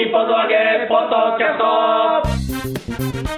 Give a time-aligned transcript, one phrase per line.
[0.00, 3.29] 日本の揚げポッドキャスト。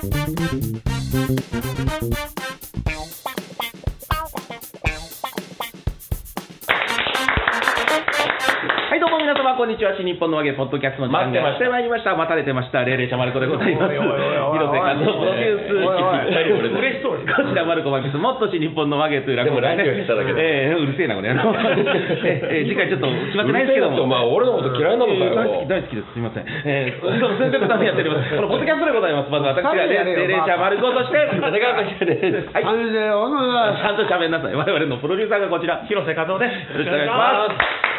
[9.62, 9.94] こんにちは。
[9.94, 12.18] 新日本の揚げポッドキャストの時間がやってまいりました。
[12.18, 12.82] 待たれてました。
[12.82, 13.94] 霊霊者マルコでございます。
[13.94, 16.82] 広瀬和夫プロデュース。
[16.82, 17.30] 嬉しそうです。
[17.30, 21.30] こちらマルコマキス、もっと新日本の揚げという落語でもラジオ下手だけどええうるせえな、これ。
[21.30, 24.02] ええ次回ちょっと決まってないですけども。
[24.10, 25.30] まあ俺のこと嫌いなのかよ
[25.70, 26.10] 大好き、です。
[26.10, 26.44] すみません。
[26.66, 28.34] ええその先生のためにやっております。
[28.34, 29.30] このポッドキャストでございます。
[29.30, 32.50] まず私が霊霊者マルコとして、長谷川こちらです。
[32.50, 32.66] はい。
[32.66, 34.58] ちゃんと喋んなさい。
[34.58, 35.86] 我々のプロデューサーがこちら。
[35.86, 36.74] 広瀬和夫です。
[36.74, 37.46] よろしくお願いしま
[37.86, 37.91] す。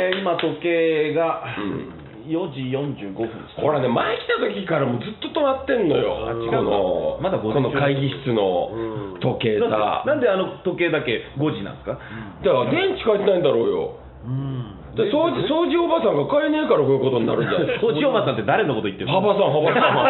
[0.00, 1.44] えー今時計が
[2.26, 3.60] 4時45分です。
[3.60, 6.24] ほらね前来た時からもうずっと止まってんのよ。
[6.32, 6.56] うか。
[6.56, 14.00] このまだ5時この会議室の時計さなんでなんであの時計だけ5時なんですか、だから電池変えてないんだろうよ
[14.90, 17.78] で掃除掃除おばさんが買えねえからこういうことになるんじゃない？
[17.82, 19.20] 掃除おばさんって誰のこと言ってるの？
[19.22, 19.94] 幅さん幅さん。
[19.94, 20.02] こ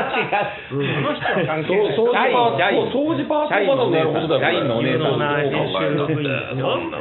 [0.80, 1.92] の人は関係ない。
[2.00, 5.20] そう掃除パ社員ー掃除パートおばさんになることだよ社員のお姉さん。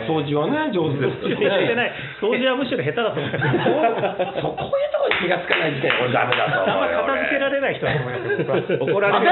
[0.07, 1.91] 掃除はね上手ですしてない。
[2.21, 4.41] 掃除はむしろ下手だと思います。
[4.41, 8.77] そこういうところに気がつかない時点で俺ダメだと思あんまうよ片付けられない人だと思います。
[8.77, 8.93] 僕は。
[8.93, 9.31] 怒られる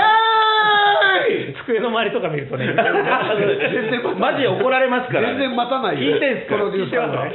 [1.67, 2.71] 机の周りとか見るとね。
[4.17, 7.27] マジで怒られますから、全然待たない聞いてんすかプロデューサーが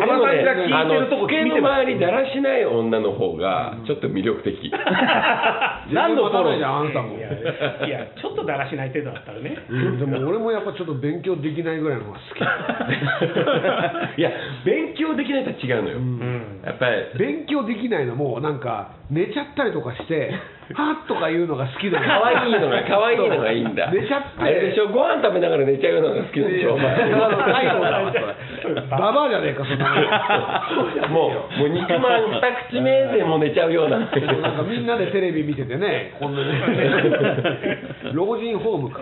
[0.00, 4.56] 浜さんが聞いてるとこ机の見てます周りだらしない女の方がちょっと魅力的
[5.92, 9.56] 何のフォロじゃんあんたもいやいやちょっとだらしない程度だったらね。
[9.68, 12.24] うんでも俺もやっぱちょっと勉強できないぐらいの方が好
[14.16, 14.30] きいや
[14.64, 16.53] 勉強できないとは違うのよ、うん。
[16.64, 17.18] やっぱり。
[17.18, 20.32] 勉強できないのもなんか寝ちゃったりとかして
[20.72, 22.06] はっとか言うのが好きなの。
[22.08, 23.90] 可愛いのが可愛いのがいいんだ。
[23.92, 24.28] 寝ちゃって。
[24.42, 24.88] あれでしょ？
[24.88, 26.74] ご飯食べながら寝ちゃうのが好きでしょ？
[26.74, 26.96] お前。
[28.90, 29.94] ババアじゃねえかそんな
[31.04, 31.08] の。
[31.08, 33.98] もうもう肉まん二口目でもう寝ちゃうような。
[33.98, 37.78] なんかみんなでテレビ見ててね、こんなね、
[38.14, 39.00] 老人ホームか、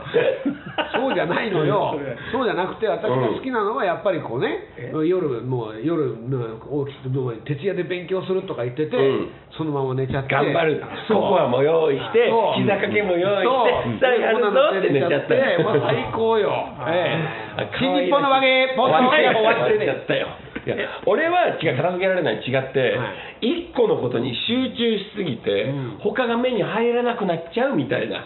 [0.95, 1.97] そうじゃないのよ、
[2.33, 4.59] そうじゃなくて、私が好きなのはやっぱりこうね、
[5.07, 7.03] 夜、もう夜、もう起き
[7.45, 9.29] て、徹夜で勉強するとか言ってて、うん。
[9.57, 12.61] そのまま寝ちゃって、頑張るそうココアも用意してそう。
[12.61, 16.49] 膝掛けも用意してさあやるぞって寝ちゃったて、まあ、最高よ、
[16.89, 17.19] え
[17.59, 20.29] え、新日本の和芸、ポッドキャスト終わっちゃったよ。
[20.65, 20.77] いや
[21.07, 23.11] 俺は違う片付けられない違って、は
[23.43, 25.99] 一個のことに集中しすぎて、うん。
[25.99, 28.23] 他が目に入らなくなっちゃうみたいな、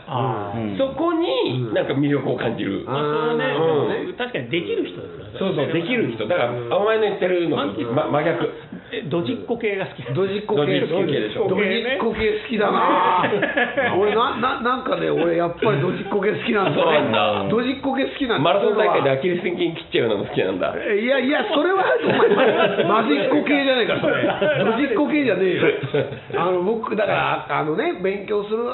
[0.76, 1.25] そこに
[1.69, 1.75] うん。
[1.75, 3.44] なんか魅力を感じる、あまあそれはね。
[3.56, 3.88] うん。
[3.88, 5.38] でもね確かにできる人ですから。
[5.38, 6.28] そうそうできる人。
[6.28, 7.72] だからお前の言ってるの真
[8.22, 8.44] 逆。
[8.44, 8.75] え
[9.10, 10.02] ドジっ子系が好き。
[10.14, 10.80] ドジっ子系。
[10.86, 11.48] 好きでしょ。
[11.48, 13.24] ドジっ子系好きだな。
[13.98, 16.82] 俺なななんかね俺やっぱりドジっ子系好きなんだ。
[16.82, 17.48] そうなんだ。
[17.50, 18.44] ドジっ子系好きなんだ。
[18.44, 24.22] マラソン大会でアそキレス腱切っちゃうのが好きなんだいやいやそれはお前マジっ子系じゃないかそれ。
[24.64, 25.62] ドジっ子系じゃねえよ。
[26.38, 28.66] あの僕だからあのね勉強する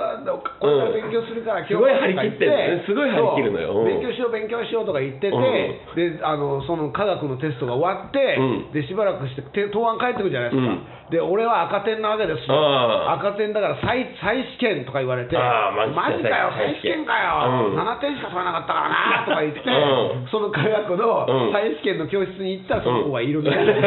[0.61, 3.73] これから勉強するから、すごい張り切ってすごい張り切るのよ。
[3.73, 3.87] そううん。
[3.87, 6.19] 勉強しよう勉強しようとか言ってて、うん。
[6.19, 8.73] であのその科学のテストが終わって、うん。
[8.73, 11.15] でしばらくしてて答案返ってくるじゃないですか、うん。
[11.15, 12.59] で俺は赤点なわけですよ。
[13.15, 15.39] 赤点だから再再試験とか言われて。
[15.39, 15.87] マ
[16.19, 17.07] ジでマジかよ再再試験。
[17.07, 17.79] かよ、うん。
[17.79, 20.27] 7点しか取れなかったからなとか言って、うん。
[20.27, 21.53] その科学のうん。
[21.55, 23.71] 再試験の教室に行ったらその子がいるみたいな、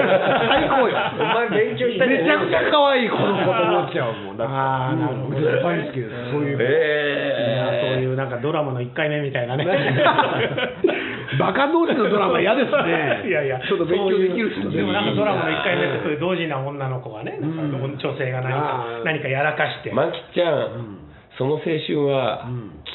[0.47, 0.95] 最高よ。
[1.19, 4.37] お前勉強しためちゃくちゃ可愛いこの子と思っちゃうもん。
[4.37, 5.37] だってあーなるほど。
[5.37, 6.31] うん大好きです。
[6.31, 9.65] そういう、いやそうえいうなんかドラマの1回目みたいなね。
[11.39, 13.23] バカ同士のドラマ嫌ですね。
[13.27, 21.01] いやいや、ちょっと勉強できる人でもなんかドラマの1回目ってそういう同時な女の子がね、なんか女性が何か何かやらかして、マキちゃん、
[21.35, 22.45] その青春は、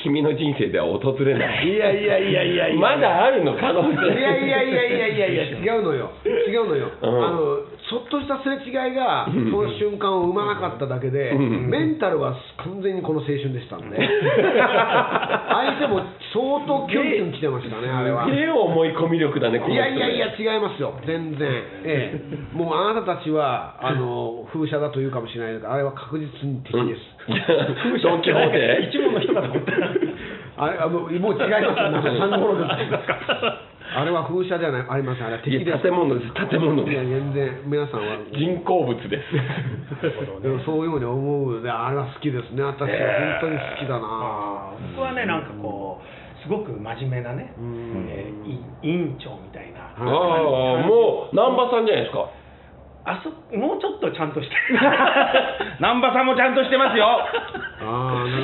[0.06, 1.66] 君の人生では訪れない。
[1.66, 2.80] いやいやいやいやいや。
[2.80, 3.98] まだあるの可能性。
[3.98, 6.12] いやいやいやいやいやいや違うのよ。
[6.24, 7.26] 違うのよ、うん。
[7.26, 7.58] あの
[7.90, 11.66] ちょっとしたすれ違いがその瞬間を生まなかっただけで、うん。
[11.66, 13.98] メンタルは完全にこの青春でしたんで。
[13.98, 15.98] 相手も
[16.30, 18.26] 相当キュンキュン来てましたねあれは。
[18.26, 20.94] すげえ思い込み力だね、いやいやいや違いますよ。
[21.04, 21.50] 全然。
[21.82, 22.14] え
[22.54, 22.56] え。
[22.56, 27.00] もうあなたたちはあの風車だというかもしれないけどあれは確実に敵です、
[28.06, 28.88] ドン・キホーテ？
[28.88, 29.72] 一問の人かと思った。
[30.62, 35.26] あれあもうもう違います三五郎です あれは風車じゃないありません。
[35.26, 35.82] あれは敵です。
[35.82, 37.02] 建物です、建物いや。
[37.02, 38.18] 全然皆さんは。
[38.32, 39.34] 人工物です。
[40.42, 42.62] でもそういうふうに思うのであれは好きですね。
[42.62, 44.96] 私は本当に好きだな、あー。
[44.96, 48.06] 僕はね、なんかこう、すごく真面目なね、ん。
[48.08, 48.32] え
[48.82, 52.28] 委員長みたいな、ああ、もう、南波さんじゃないですか。
[53.04, 54.54] あそもうちょっとちゃんとして
[55.80, 57.06] 南波 さんもちゃんとしてますよ。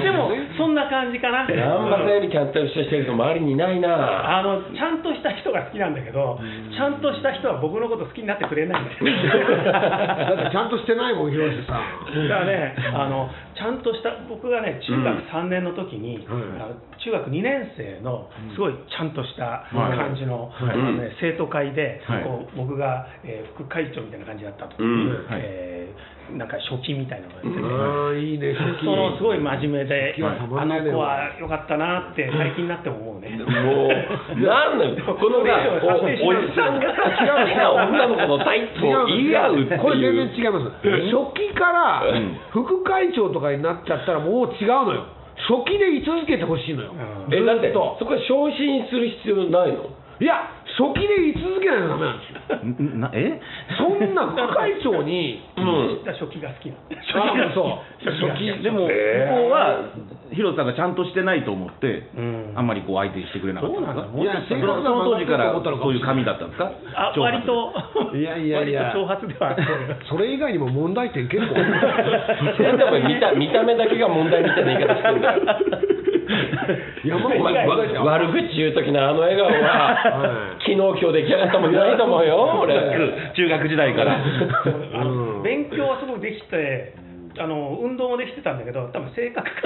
[0.03, 1.45] でもそんな感じかな。
[1.47, 4.39] 南波さんよりちゃんとしてる人周りにいないな。
[4.39, 6.41] あのちゃんとした人が好きなんだけど、
[6.75, 9.73] ちゃんとした人は僕のこと好きになってくれないんだよ。
[9.73, 12.29] だってちゃんとしてないもん広瀬さん。
[12.29, 16.21] だからね、あのちゃんとした僕がね中学3年の時に、
[17.01, 20.53] 中学2年生のすごいちゃんとした感じの,、
[21.01, 22.25] ね、生徒会で、はい。
[22.25, 25.27] こう僕が、えー副会長みたいな感じだった時に、うん。
[25.27, 25.41] はい。
[25.43, 27.63] えーなんか書記みたいなのをやってて。
[27.63, 28.87] ああいいね初期。
[28.87, 33.31] そのすごい真面目で、あの子は良かったなって最近になっても思うね。
[33.37, 35.53] もう、なんだよ、このね、
[35.87, 39.81] おおじさんが好きな女の子のタイプを言い合うっていう。
[39.81, 40.71] これ全然違います。
[41.11, 42.03] 初期から
[42.51, 45.05] 副会長とかになっちゃったらもう違うのよ。
[45.37, 46.93] 初期で居続けてほしいのよ、
[47.29, 47.35] うん。
[47.35, 49.85] え、だって、そこは昇進する必要ないの？
[50.19, 52.97] いや初期で居続けないとダメなんですよ。
[52.97, 53.41] んなえ？
[53.81, 56.05] そんな副会長にうん。
[56.05, 57.49] 初期が好きなの。
[57.49, 57.81] あそう。
[58.05, 59.35] 初期でも、えー。
[59.35, 59.89] ここは
[60.37, 62.53] 広瀬さんがちゃんとしてないと思って、うん。
[62.57, 64.05] あんまりこう相手にしてくれなかったんですか？
[64.05, 64.21] そうなんだ。
[64.21, 66.71] いやそのその当時からそういう髪だったんですか？
[66.95, 67.73] あ長髪割と、
[68.17, 68.93] いやいやいや。
[68.93, 69.65] 挑発ではある
[70.11, 71.55] それ以外にも問題点結構
[73.09, 75.41] 見た見た目だけが問題みたいな言い方してんだよ。
[77.05, 79.97] 山本問題点悪口言う時のあの笑顔はは
[80.59, 80.63] い。
[80.63, 82.75] 昨日今日出来上がったもんじゃないと思うよ俺。
[83.35, 84.19] 中学時代から。
[85.43, 87.06] 勉強はすごくできて
[87.39, 89.53] あの運動もできてたんだけど多分性格が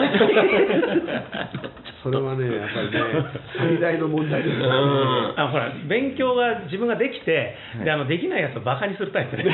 [2.02, 2.98] それはねやっぱりね
[3.56, 4.56] 最大の問題です。
[4.56, 4.62] うん。
[5.36, 9.44] あほら勉強が自分ができて、であのできないやつをバカにするタイプ なん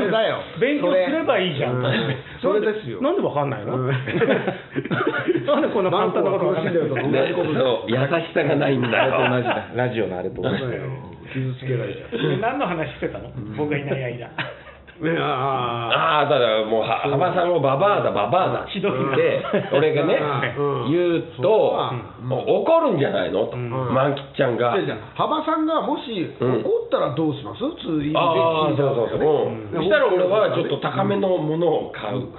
[0.00, 0.38] でだよ。
[0.60, 1.84] 勉強すればいいじゃん、うん。
[2.42, 3.00] それですよ。
[3.00, 3.90] なんでわかんないの、うん。
[5.46, 8.00] なんでこんな簡単なことわかんない何個か苦しんでるとねそう優し
[8.34, 9.64] さがないんだあれと同じだ。
[9.74, 10.82] ラジオのあれと同じだよ
[11.32, 14.30] 傷つけられちゃうで何の話してたの、僕がいない間
[15.00, 15.16] ね。
[15.18, 19.16] あああだからもうは幅さんをババアだババアだってひどいな。
[19.16, 19.42] で
[19.72, 20.18] 俺がね
[20.58, 20.92] うん。
[20.92, 21.78] 言うと
[22.28, 23.46] 怒るんじゃないの？
[23.46, 23.70] とん。
[23.70, 24.74] マンキちゃんが。
[25.14, 26.10] 幅さんがもし
[26.40, 26.60] うん。
[26.60, 27.64] 怒ったらどうします？
[27.64, 29.18] 普通にああそうそう
[29.74, 32.34] そしたら俺はちょっと高めのものを買う、うん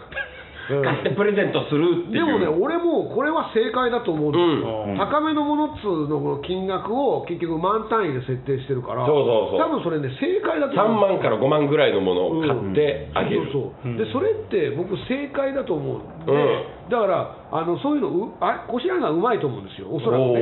[0.69, 2.25] 買ってプレゼントするっていう。
[2.25, 4.97] でもね、俺もこれは正解だと思うんですよ、うん。
[4.97, 9.59] 高めのものっつうのこの金額を結局万単位で設定してるから、そうそうそう。
[9.59, 11.09] 多分それね、正解だと3思う。
[11.09, 13.93] 万から5万ぐらいのものを買ってあげる、そうそうう。
[13.93, 13.97] ん。
[13.97, 16.89] でそれって僕正解だと思うんで、うん。
[16.89, 20.39] だからあのそういうのうあこしらがうまいと思うんですよおそらくおね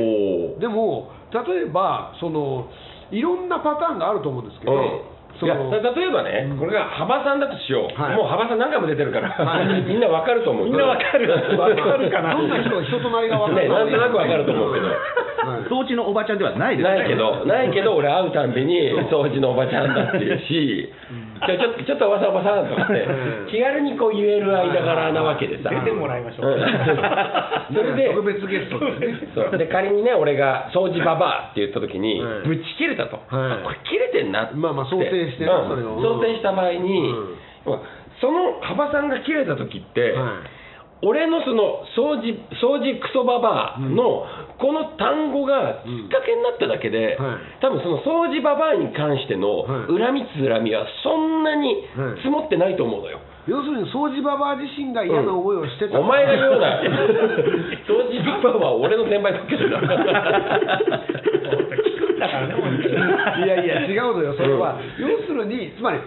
[0.56, 0.60] ー。
[0.60, 2.68] でも例えばその
[3.10, 4.78] いろんなパターンがあると思うんですけど、うん。
[4.78, 8.16] そいやの例えばね、これが幅さんだとしよう、はい。
[8.16, 9.82] もう幅さん何回も出てるから、はい。
[9.86, 10.66] みんなわかると思う。
[10.66, 11.30] みんなわかる。
[11.58, 12.34] わかるかな。
[12.34, 13.68] どんな人が人となりが分かる。
[13.68, 14.86] ねなんとなくわかると思うけど。
[14.88, 14.96] はい。
[15.70, 16.96] 掃除のおばちゃんではないですね。
[16.96, 20.92] ないけど、ないけど、俺会うたんびに、掃除のおばちゃんだって言うし、
[21.46, 23.04] ちょっと、ちょっとおばさんおばさんとかって。
[23.04, 25.70] うん、気軽にこう言える間柄なわけでさ。
[25.70, 26.58] 出てもらいましょう、うん。
[27.74, 37.10] それで、特別ゲストですねで仮にね、俺が掃除ババアって言った時に、はいぶち切れたと、これ切れてんなって、まあまあ想定して想定した場合に、
[37.66, 37.78] うん。
[38.20, 40.57] その幅さんが切れた時って、はい
[41.02, 44.26] 俺のその掃除掃除クソババアの
[44.58, 47.62] この単語がきっかけになっただけで、はい。
[47.62, 49.94] 多分その掃除ババアに関してのはい。
[49.94, 52.22] 恨みつらみはそんなにはい。
[52.22, 53.20] 積もってないと思うのよ。
[53.46, 56.82] 要するに掃除ババア自身が嫌な思いをしてた、お前が言うな。
[57.86, 59.78] 掃除ババアは俺の先輩だけど だ
[63.38, 63.86] いやいや。
[63.86, 65.98] 違うのよそれは、要するにつまり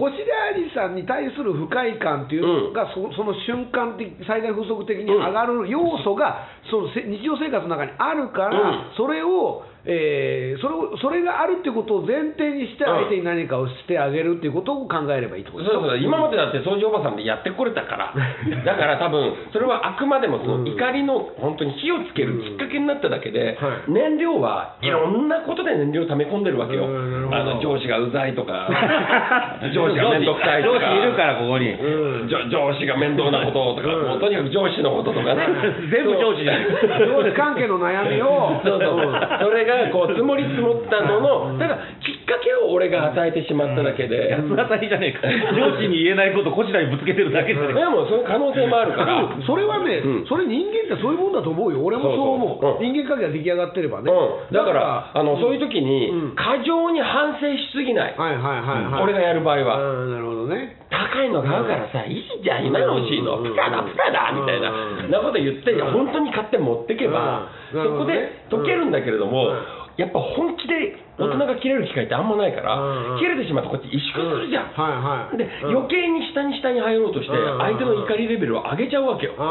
[0.00, 8.96] こしらりさんに対する不快感っていうのが、そその瞬間的最大風速的に上がる要素が、そのせ日常生活の中にあるから、うん。
[8.96, 18.12] それを、えーそれをそれがあるっていうことを前提にして相手に何かをしてあげるっていうことを考えればいいってことそうそう今までだって掃除おばさんでやってこれたから。
[18.64, 23.90] だから多分それはあくまでもその怒りの本当に火をつけるきっかけになっただけで、はい。
[23.90, 24.90] 燃料はい。
[24.90, 28.68] ろんなことで燃料を溜め込んでるわけよ、あの上司がうざいとか。
[29.72, 31.70] 上司が面倒くさいと上か司いるから、ここに。
[31.72, 32.28] うん。
[32.28, 34.08] 上上司が面倒なこととか、うん。
[34.08, 35.46] もうとにかく上司のこととかね。
[35.90, 36.64] 全部上司じゃない
[37.06, 38.60] 上司関係の悩みを。
[38.64, 39.38] そうそう、うん。
[39.40, 45.28] それがこう積もり積もったのの、だからきっかけを俺が与えてしまっただけで、八つ当たりじゃねえか。
[45.54, 47.80] 上司に言えないこと、こちらにぶつけてるだけじゃねえか。
[47.80, 49.28] でもそういう可能性もあるから。
[49.46, 50.26] それはね、うん。
[50.26, 52.88] それ人間ってそういうもんだと思うよ、俺もそう思う、そうそうう。
[52.88, 58.14] ん人間関係が出来上がってればね、うん、だから、あの、そういう時にうん、過剰に反省しすぎない。
[58.16, 59.78] はいはいはいはい、俺がやる場合は。
[59.78, 60.76] うんなるほどね、
[61.10, 63.50] 高いの買うからさ、いいじゃん、今の欲しいの、うん。
[63.50, 65.10] プラだ、プラだ、みたいな、うん。
[65.10, 67.82] なこと言って、本当に買って持ってけば、うん。
[67.82, 69.58] そこで解けるんだけれどもうん、
[69.98, 72.78] やっぱ本気で大人が切れる機会ってあんまないから、
[73.18, 75.82] 切れてしまうとこっち萎縮するじゃん、はいはいで、うん。
[75.82, 77.58] 余計に下に下に入ろうとして、うん。
[77.58, 79.44] 相手の怒りレベルを上げちゃうわけよ、だか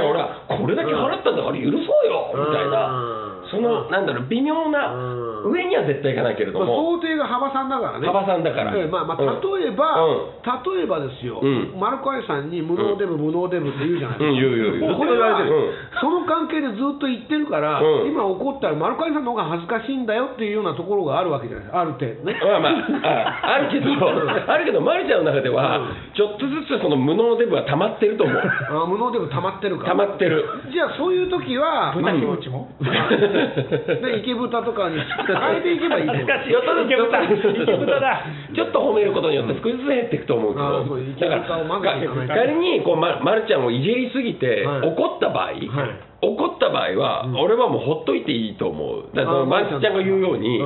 [0.00, 4.96] ら俺は、これだけ払ったんだから許そうよ、みたいな、その、なんだろう、微妙な、
[5.44, 5.52] うん。
[5.52, 8.06] 上には絶対いかないけれどまあ、も、想定が幅さんだからね。
[8.06, 8.76] 幅さんだから。
[8.76, 9.60] ええまあまあ、うん。
[9.60, 10.76] 例えば、うん。
[10.76, 11.74] 例えばですよ、うん。
[11.78, 14.32] マルコアイさんに無能デブ、無能デブって言うじゃないですか。
[14.32, 14.40] うん。
[14.40, 15.48] 言う言う言うこれは、うん。
[16.00, 18.12] その関係でずっと言ってるから、うん。
[18.12, 22.36] 今怒ったらマルコアイさんの方が恥ずかしいんだよっていうようなところがあるわけじゃないですか、ある程度ね。
[22.40, 25.80] まあまあ、ああるけど、あるけど、マリちゃんの中では、
[26.14, 28.36] ちょっとずつその無能デブは溜まってると思う。
[28.38, 29.84] あ無能デブ溜まってるか。
[29.84, 29.88] ら。
[29.90, 30.44] 溜まってる。
[30.72, 32.68] じゃあそういう時は、豚キムチも。
[32.80, 34.96] ね、池豚とかに
[35.34, 36.26] 変えていけばいいと思う。
[37.78, 40.84] 豚だちょっと褒めることによって少しずつ減っていくと思うけど、
[41.20, 41.64] だから、
[42.34, 44.88] 仮にこう、ま、まるちゃんをいじりすぎて、はい。
[44.90, 45.60] 怒った場合、
[46.20, 49.16] 怒った場合は、俺はもうほっといていいと思う。
[49.16, 50.60] だから、まるちゃんが言うように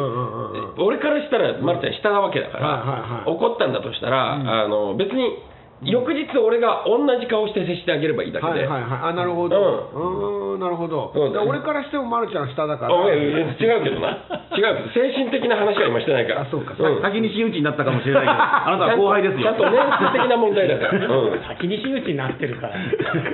[0.79, 5.39] 俺からしたら、まるちゃん下なわけだから、怒ったんだとしたら、あの別に、
[5.85, 8.67] 翌日俺が同じ顔して接してあげればいいだけで。
[8.67, 9.57] はいはいはい、あなるほど、
[9.93, 14.19] うーん、なるほど、うんで俺からしても、まるちゃん下だから、違うけどな。
[14.55, 16.43] 違う精神的な話は今してないから。
[16.43, 19.43] あそうかん先に真打ちになったかもしれないけど、 あなたは後輩ですよ。
[19.43, 21.07] ちゃんと年数的な問題だから。
[21.07, 21.41] うん。
[21.49, 22.81] 先に真打ちになってるからい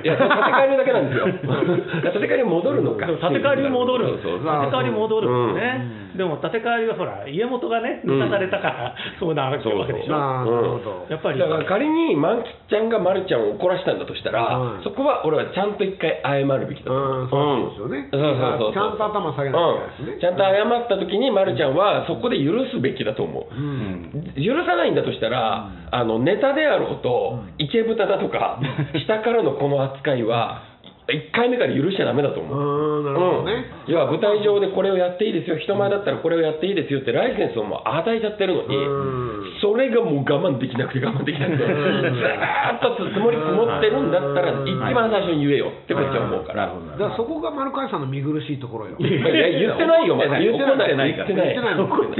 [0.03, 1.25] や、建て替えるだけなんですよ。
[1.25, 3.05] 建て替えに戻るのか。
[3.07, 11.39] そう建て替わり戻る、そうそう建て替わり戻るんですね、でも建て替わりはほら、家元がね、抜かされたから、 そうなわけわけでしょ、あーなるほど、やっぱり。
[11.39, 16.93] だから仮に万吉ちゃんがまるちゃんを怒らしたんだとしたら、はいそこは俺はちゃんと一回謝るべきだと。
[16.93, 18.73] 思うん、そうですよね、そうそうそうそう。
[18.73, 24.33] ちゃんと頭下げなきゃいけないですね、うん、ちゃんと謝った時に、ま、るちゃんはそこで許すべきだと思う、うん。
[24.35, 28.59] 許さないんだとしたら、あのネタであろうと、池豚だとか、
[29.05, 30.70] 下からのこの扱いは、
[31.11, 33.03] 1回目から許しちゃだめだと思う。
[33.03, 46.71] なるほどね、要は舞台上でこれをやっていいですよ、人前だったらこれをやっていいですよってライセンスをもう与えちゃってるのにうん、それがもう我慢できなくて我慢できなくて、ずーっと積もり積もってるんだったら、一番最初に言えよってこっちは思うから。
[46.71, 48.97] だからそこが丸川さんの見苦しいところよ。
[48.99, 51.55] いや言ってないよ、まだ言ってない、言ってない。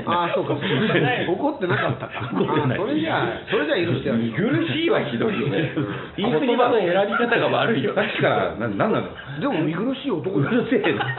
[0.05, 2.31] ああ、そうか、怒ってなかったか。
[2.33, 4.37] 怒ってないあーそれじゃあ、それじゃあ許してやる見よ。
[4.37, 5.71] 苦しいはひどいよね。
[6.17, 7.93] 言い過ぎの選び方が悪いよ。
[7.95, 11.15] さっきから、ななんなのでも見苦しい男うだよるせえな。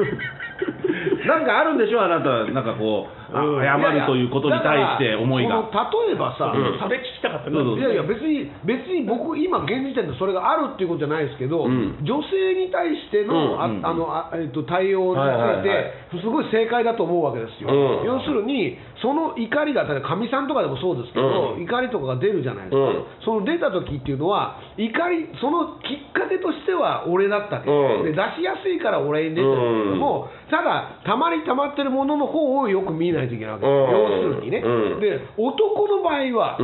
[1.26, 5.64] なんかあるんでしょ、あなた、なんかこう、謝るということに対して思いが。
[5.72, 6.78] 例えばさ、うん。
[6.78, 7.50] それ聞きたかった。
[7.50, 11.98] いやいや別に別に僕今現時点でそれがあるっていうことじゃないですけど、うん。
[12.04, 13.84] 女性に対しての,、うん。
[13.84, 18.06] ああのあえっと対応につはいてすごい正解だと思うわけですよ、うん。
[18.06, 21.64] 要するにその怒りが例えばかみさんとかでもそうですけど、うん。
[21.64, 23.04] 怒りとかが出るじゃないですか、うん。
[23.24, 28.04] その出た時っていうのは怒りそのきっかけとしては俺だったわけ、うん。
[28.04, 33.72] で出しやすいから俺に出てるけども、ただたまりたまってるものの方をよく見ないといけないわけ、うん。
[33.72, 35.00] 要するにね、うん。
[35.00, 36.58] で男の場合は、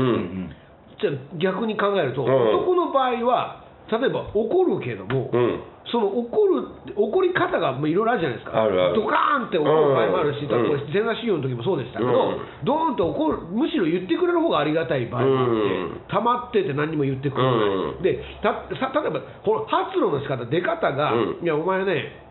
[1.00, 2.30] じゃあ逆に考えると、うん。
[2.30, 5.60] 男の場合は例えば怒るけども、うん。
[5.88, 8.60] その怒る怒り方がまあいろいろあるじゃないですか。
[8.60, 9.00] あるある。
[9.00, 10.52] ドカーンって怒る場合もあるし、うん。
[10.92, 12.44] 前座修行の時もそうでしたけど、うん。
[12.64, 16.00] ドーンと怒るむしろ言ってくれる方がありがたい場合もあって、うん。
[16.08, 17.54] 溜まってて何にも言ってくれない、
[17.96, 18.02] うん。
[18.04, 21.44] でたさ例えばこの発露の仕方出方が、うん。
[21.44, 22.27] いやお前ね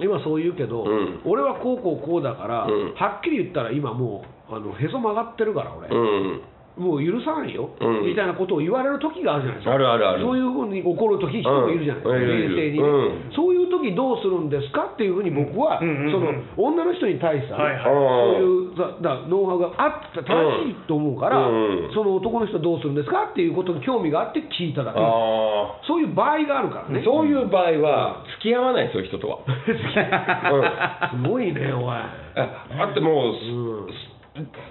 [0.00, 1.20] 今そう言うけど、うん。
[1.24, 2.94] 俺はこうこうこうだから、うん。
[2.94, 6.42] はっきり言ったら今もうあのへそ曲がってるから俺、うん。
[6.76, 8.06] もう許さないよ、うん。
[8.06, 10.22] みたいなことを言われる時があるじゃないですか、あるあるある。
[10.22, 12.22] そういうふうに怒る時人もいるじゃないですか、うん。
[12.22, 13.32] いるいる冷静にね、うん。
[13.32, 15.88] そういう時どうするんですかっていうふうに僕は、うん。
[15.88, 16.04] うん。
[16.04, 16.12] うん。
[16.12, 17.84] その女の人に対してはいはい。
[17.84, 20.28] そういうだだノウハウがあって正
[20.68, 21.90] しいと思うから、うん。
[21.94, 26.92] その男の人どうするんですかっていうことに興味があって聞いただけ、あそういう場合があるからあ。
[26.92, 27.02] ね。
[27.04, 29.38] そういう場合は、付き合わない、そういう人とは。
[29.48, 31.24] うん。
[31.24, 31.88] すごいね、おい。
[31.88, 34.15] ああってもう、うん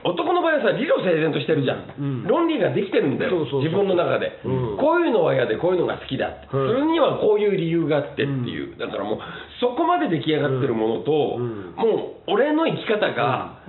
[0.03, 2.23] 男の場合はさ理路整然としてるじゃん、うん。
[2.27, 3.31] 論理ができてるんだよ。
[3.31, 4.77] そうそうそう自分の中で、うん。
[4.77, 9.19] こういうのは嫌でこういうのが好きだそれにはこういう理由があってっていう、だからもう
[9.59, 11.75] そこまで出来上がってるものと、うん。
[11.75, 13.61] もう俺の生き方が、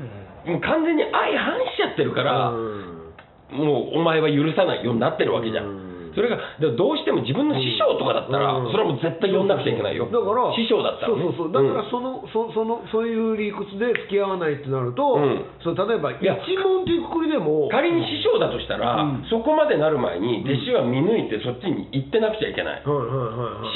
[0.45, 5.86] もう完全に相反しちゃってるから、もうお前は許さないようになってるわけじゃん、うん
[6.17, 6.41] それが
[6.73, 8.73] どうしても自分の師匠とかだったら、うん。
[8.73, 10.09] それはもう絶対呼んなくちゃいけないよ。
[10.09, 11.53] だから師匠だったら、ね、そうそうそう。
[11.53, 15.45] だからその、そそのそういう理屈で付き合わないってなると、うん。
[15.61, 19.29] そう例えば一や問というくくりでも仮に師匠だとしたら、うん。
[19.29, 22.83] そこまでなる前に弟子は見抜いてそっちに行ってなくちゃいけない、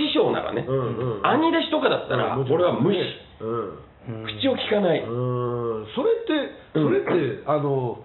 [0.00, 2.98] 師匠ならね、うんうん兄弟子とかだったら、俺は無視、
[3.40, 4.24] うん。
[4.40, 5.86] 口を聞かない、うん。
[5.92, 8.00] それってそれって、あの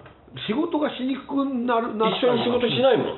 [0.47, 3.17] 仕事がしにくくなるな一緒に仕事しないもん、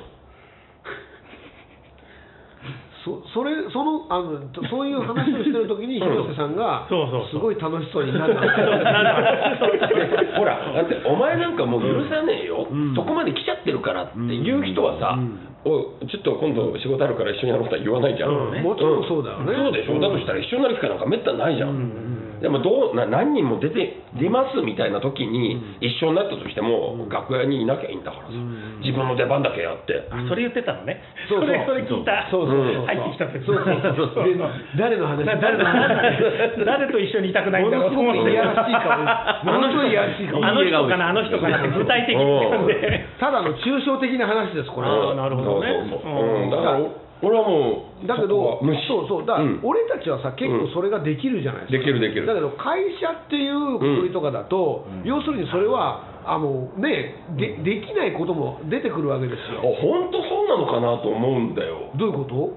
[3.08, 6.86] そそれそのあのとそういう話をしてる時に広瀬さんが
[7.30, 8.36] すごい楽しそうになる
[10.36, 15.18] ほらだってお前なんかもう許さねえよ、そこまで来ちゃってるからっていう人はさ、
[15.64, 18.62] ちょっと今度仕事あるから一緒にやろうとは言わないじゃん、うん。
[18.62, 19.52] もちろんそうだよね。
[19.52, 28.30] そうでしょ、だとしたら一緒になる機会なんかめったにないじゃん、でもどうな何人も出て出ますみたいな時に一緒になったとしても、楽屋にいなきゃいいんだから。
[28.30, 28.32] さ、
[28.80, 31.02] 自分の出番だけやって、あそれ言ってたのね。
[31.28, 31.50] そうそう。
[31.52, 32.24] れそれ聞いた。
[32.30, 33.44] そうそうそう入ってきた時。
[33.44, 34.24] そうそうそう。
[34.24, 34.38] で
[34.78, 35.26] 誰の話？
[35.26, 36.64] な誰の話？
[36.64, 38.22] 誰と一緒にいたくないんだろうと思って。
[38.22, 38.96] ものすごくいやらしい顔。
[39.44, 40.40] ものすごいいやらしい顔。
[40.40, 41.10] あの人かな？
[41.10, 41.58] あの人かな？
[41.58, 42.66] って具体的に言ったん。
[42.66, 43.04] で。
[43.20, 44.88] ただの抽象的な話ですこれ。
[44.88, 45.47] なるほど。
[45.47, 46.12] ねそうそうそう。
[46.12, 46.42] うん。
[46.44, 46.50] うん。
[46.50, 46.80] だから
[47.20, 49.26] 俺はもうだけどそうそう。
[49.26, 49.60] だからうん。
[49.64, 52.26] 俺たちはさ結構それができるじゃないですか、できるできる。
[52.26, 61.90] だけど会社っていうくくりとかだと、要するにそれはあのねでできないことも出てくるわけですあよ本当そうなのかなと思うんだよ。
[61.98, 62.54] どういうこと？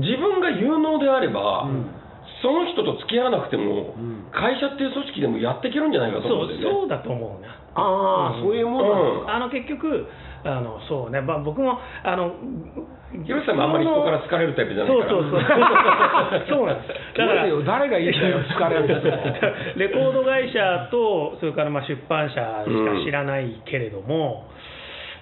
[0.00, 1.68] 自分が有能であれば、
[2.40, 4.24] その人と付き合わなくても、ん。
[4.32, 6.80] 会社っていう組織でもやっていけるんじゃないかとそう思うんだよね。
[6.80, 7.48] そうだと思うな。
[7.74, 10.06] ああ、そういうもんなんだ、あの結局
[10.44, 12.34] あのそうね、まあ、僕もあの
[13.24, 15.10] 広瀬さんもあんまり人から好かれるタイプじゃないから。
[15.10, 15.42] そうそうそう。
[16.48, 17.18] そうなんです。
[17.18, 24.48] だから誰がいいんだよ疲れる人レコード会社とそれからまあ出版社しか知らないけれども、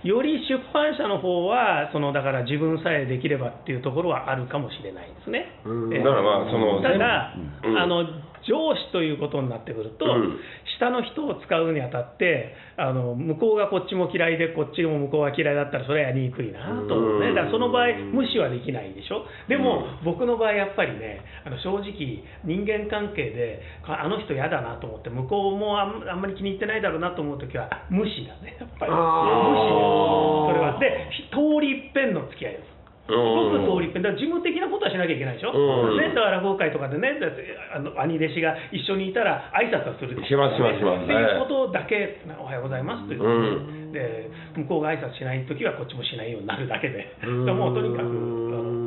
[0.02, 5.58] より出版社の方はそのだから自分さえできればっていうところはあるかもしれないですね。
[5.64, 5.94] うん。
[5.94, 7.34] えだからまあそのただ、
[7.64, 7.78] うん。
[7.78, 8.06] あの
[8.50, 10.38] 上司ということになってくると、うん。
[10.76, 17.34] 下の人を使うにあたってあの向こうがこっちも嫌いでこっちも向こうが嫌いだったらそれはやりにくいなと思うね、うん。
[17.34, 19.22] だからその場合無視はできないでしょ。
[19.46, 28.90] でも、僕の場合やっぱりねあの正直人間関係でああの人嫌だなと思って向こうもあんあんまり気に入ってないだろうなと思う時は無視だねやっぱり。
[28.90, 29.70] 無視
[30.50, 30.78] それは。
[30.80, 32.69] で通り一遍の付き合いです
[33.10, 33.66] うん。
[33.66, 35.98] 僕通りだから事務的なことはしなきゃいけないでしょ、うん。
[35.98, 37.26] ね、だから落語会とかでねだ
[37.74, 41.04] あの兄弟子が一緒にいたら挨拶はするでしょしますしますします。
[41.04, 47.46] っていうことだけ、おはようございますといううんで向こうが挨拶しないときはこっちもしないようになるだけで、うん。
[47.46, 48.40] もうとにかく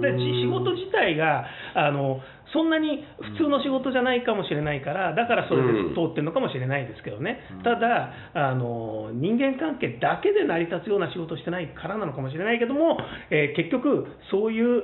[0.04, 1.46] でし仕事自体が
[1.76, 2.20] あの
[2.52, 3.04] そんなに
[3.38, 12.98] 普通の仕事じゃないかもしれないからだからそれでうん通ってるのかもしれないですけどね、ただあの人間関係だけで成り立つような仕事をしてないからなのかもしれないけども、
[13.32, 14.84] えー結局そういう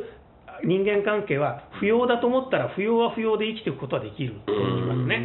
[0.63, 5.15] 人間関係は不要だと思ったら不要は不要で生きていくことはできると思いますね。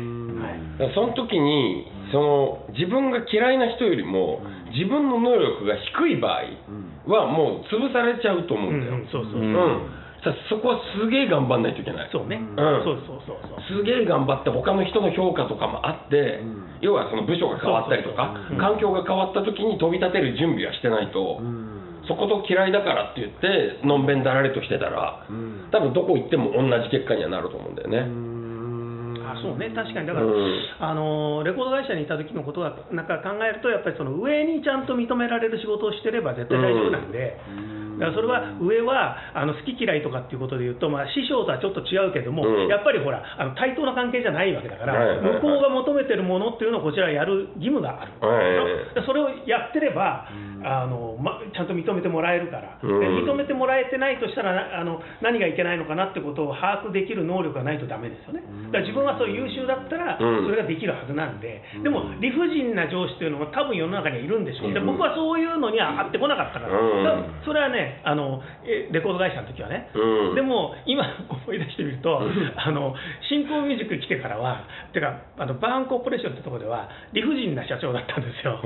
[0.78, 0.94] はい。
[0.94, 4.40] その時にその自分が嫌いな人よりも
[4.74, 6.50] 自分の能力が低い場合
[7.06, 9.40] はもう潰されちゃうと思うんだよ、うんうんそうそう。
[9.40, 10.04] うん。
[10.24, 12.08] さそこはすげえ頑張んないといけない。
[12.10, 12.56] そうね、ん。
[12.82, 13.60] そうそうそうそう。
[13.68, 16.40] すげえ頑張って他の人の評価とかもあって、
[16.80, 18.58] 要はその部署が変わったりとか、そうそうそう。
[18.58, 21.44] 環境が変わった時に飛び立てる準備はしてないと、
[22.08, 25.28] そこと嫌いだからって言ってのんべんだらりとしてたら、
[25.70, 28.33] 多分どこ行っても同じ結果にはなると思うんだよね。
[29.24, 30.60] あそうね、確かに、だから、うん。
[30.78, 37.40] あのレコード会社にいた時のことはなんか考えると、やっぱりその上にちゃんと認められる仕事をしてれば絶対大丈夫なんで、
[37.98, 42.68] だからそれは上はあの好き嫌いとかっていうことで言うと、まあ、師匠とはちょっと違うけども、うん。
[42.68, 45.34] やっぱりほら、あの対等な関係じゃないわけだから、はいはいはい。
[45.40, 48.44] 向こうが求めてるものっていうのをこちらはやる義務がある、はい
[48.94, 50.28] でそれをやってれば、
[50.64, 53.00] あのま、ちゃんと認めてもらえるから、うん。
[53.00, 58.40] で認めてもらえてないとしたらなあの何がいけないのかなってことを把握できる能力がないとダメですよね。
[58.72, 60.46] だから自分はそういう優秀だったら、うん。
[60.46, 64.72] それができるはずなんで、でも理不尽な上司っていうのも多分世の中にはいるんでしょう。
[64.72, 67.04] で僕はそういうのには合ってこなかったから、うん。
[67.04, 70.34] だからそれはねあの、えレコード会社の時はね、うん。
[70.34, 72.94] でも今思い出してみると、あの
[73.28, 78.60] 新興ミュージック来てからは、てかあのバーンコーポレーションってところでは理不尽な社長だったんですよ。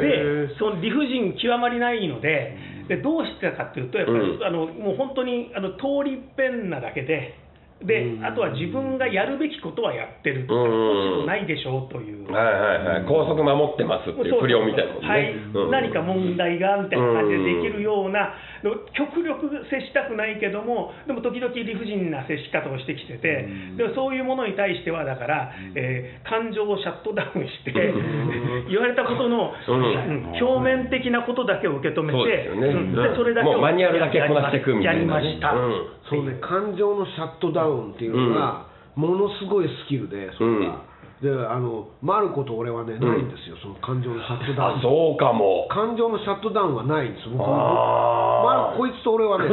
[0.00, 2.56] で、その理不尽極まりないので、
[2.88, 4.44] でどうしてたかっていうと、やっぱり、うん。
[4.44, 7.47] あのもう本当にあの通りっぺんなだけで、
[7.84, 11.26] であとは自分がやるべきことはやってる、うん。
[11.26, 12.26] ないでしょうという。
[12.32, 15.06] はいはいはい、高速守ってますっていう不良みたいなね。
[15.06, 15.32] はい。
[15.32, 15.70] うん。
[15.70, 18.34] 何か問題がみたいな感じでできるような、
[18.94, 27.72] 極力接したくないけども、でも時々理不尽な接し方をしてきてて、でもそういうものに対しては、だから、えー感情をシャットダウンして、
[28.68, 29.54] 言われたことの、
[30.40, 32.50] 表面的なことだけを受け止めて、
[33.16, 35.02] それだけをマニュアルだけこなしていくみたいな。
[35.02, 35.52] ねやりました。
[35.52, 35.86] うん。
[36.10, 36.36] そうね。
[36.40, 38.66] 感情のシャットダウンっていうのが
[38.98, 40.82] ものすごいスキルでそれが、
[41.18, 44.78] であのマルコと俺はねないんですよ、その感情のシャットダウン。
[44.78, 45.66] あそうかも。
[45.68, 47.50] 感情のシャットダウンはないんです僕あー。
[48.46, 49.50] まあこいつと俺はね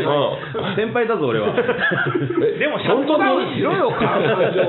[0.78, 1.56] 先輩だぞ俺は。
[1.58, 4.21] でも、シャットダウンにしろよ感
[4.54, 4.62] 情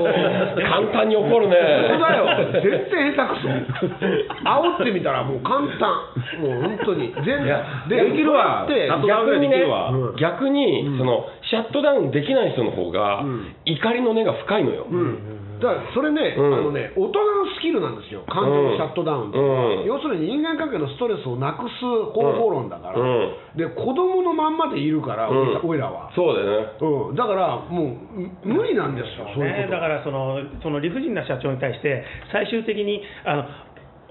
[0.65, 1.55] 簡単に怒るね。
[1.93, 2.25] 本当だよ。
[2.65, 3.53] 全然下手くそ。
[4.41, 6.17] 煽ってみたらもう簡単。
[6.41, 7.13] もう本当に。
[7.13, 8.65] 全いやでできるわ。
[9.05, 9.65] 逆にね、
[10.19, 13.55] 逆に、そのシャットダウンできない人の方が、うん。
[13.65, 14.87] 怒りの根が深いのよ。
[14.89, 15.19] うん、
[15.59, 16.53] だからそれね、うん。
[16.53, 19.37] あのね、大人のスキルなんですよ、感情のシャットダウンって。
[19.37, 19.85] いうのは、うん。
[19.85, 21.81] 要するに人間関係のストレスをなくす
[22.13, 23.57] 方法論だから、うん。
[23.57, 25.61] で子供のまんまでいるから、うん。
[25.63, 26.67] 俺らは、そうだよね。
[26.81, 27.97] うん、だからも
[28.45, 29.45] うむ無理なんですよ、そう。
[29.45, 33.43] だからそのその理不尽な社長に対して最終的にあの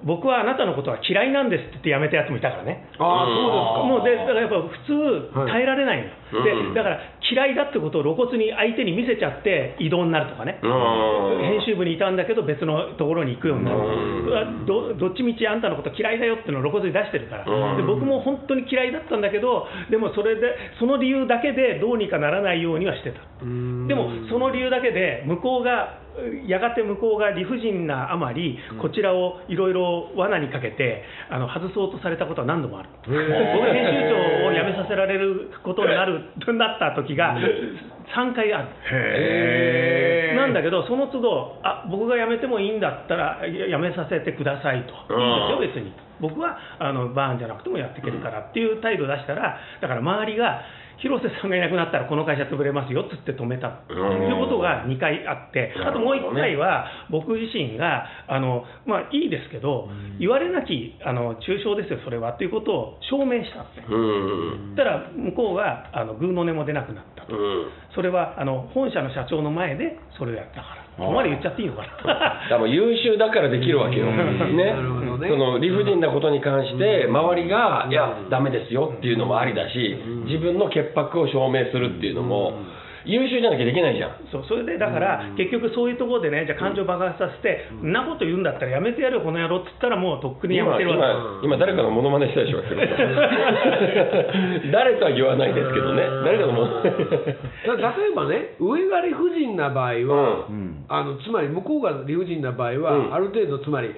[0.06, 2.86] 僕はあなたのことは嫌いなんですって言って辞めたやつもいたからね。
[2.98, 5.52] ああ、もうでだからやっぱ普通はい。
[5.52, 6.06] 耐えられないの。
[6.06, 6.74] よ、うん。
[6.74, 11.42] でだから嫌いだってことを露骨に相手に見せちゃって異動になるとかね、うん。
[11.42, 14.66] 編集部にいたんだけど別のところに行くようになる、うん。
[14.66, 17.76] どどっちみちあんたのこと嫌いだよっていうのを露骨に出してるから、うん。
[17.76, 23.18] で僕も本当に嫌いだったんだけどでもそれでその理由だけでどうにかならないようにはしてた。
[23.42, 23.88] うん。
[23.88, 26.05] でもその理由だけで向こうが
[26.46, 32.88] やがて向こうが理不尽なあまりこちらをいろいろ罠にかけてあの外そうとされたことは何度もある。
[33.06, 36.24] 僕編集長を辞めさせられることになる
[36.56, 40.36] なった時が3回ある。
[40.36, 44.94] なんだけどその都度あ僕が辞めてもいいんだったら辞めさせてくださいと。
[45.08, 45.12] す
[45.52, 45.92] よ別に。
[46.20, 50.62] 僕はあのバーンじゃなくてもやっていけるからっていう態度を出したらだから周りが
[50.98, 53.68] 広瀬さんがいなくなったらこの会社潰れますよっつって止めた。
[53.68, 55.74] っていうことが2回あって。
[55.84, 62.32] あともう1回は僕自身があの、まあ、いいですけど言われなきあの中傷ですよそれは。
[62.32, 64.76] っていうことを証明したんですねうん。
[64.76, 67.36] たら向こうがあのグーの音も出なくなったと。
[67.36, 67.70] うん。
[67.94, 71.88] それはあの本社の社長の前でそれをやったからここまで言っちゃっていいのかな。
[71.88, 74.74] だからもう優秀だからできるわけよ、ね。
[75.28, 82.54] その理不尽なことに関して、周りが、いや、ダメですよっていうのもありだし、自分の潔白を証明するっていうのも、
[83.06, 84.18] 優秀じゃなきゃできないじゃん。
[84.30, 87.92] そうそれでだから、結局そういうところでね、じゃあ感情爆発させて、ん。
[87.92, 91.46] なこと言うんだったらやめてやるよ、この野郎って言ったら、もうとっくにやめ今てるわけ。
[91.46, 92.62] 今今誰かのモノマネしたでしょ
[94.72, 96.02] 誰とは言わないですけどね。
[96.24, 96.90] 誰かのモノマネ。
[96.90, 100.84] だ例えばね、上が理不尽な場合は、うん。
[100.88, 103.14] あのつまり向こうが理不尽な場合は、うん。
[103.14, 103.94] ある程度、つまり、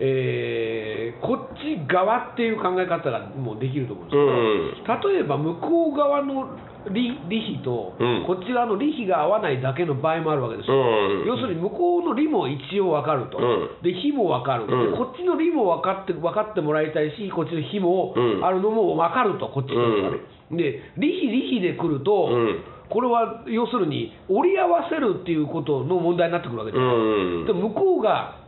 [0.00, 4.82] えーこっち側っていう考え方がもうできると思うんです。
[4.82, 6.56] けど、例えば向こう側の
[6.88, 8.24] 利利費と、うん。
[8.26, 10.76] こっち側の利費が合わないだけの場合もあるわけですよ。
[10.76, 13.82] うん要するに向こうの利も一応分かると、うん。
[13.82, 14.92] で費も分かる、うん。
[14.92, 18.44] でこっちの利も分かって分かってもらいたいし、こっちの費もうん。
[18.44, 20.18] あるのも分かると、こっちの方がね。
[20.56, 22.64] で、利費、利費で来ると、うん。
[22.88, 27.46] これは要するに折り合わせるっていうことの問題になってくるわけです、うん。
[27.46, 28.39] で向こうが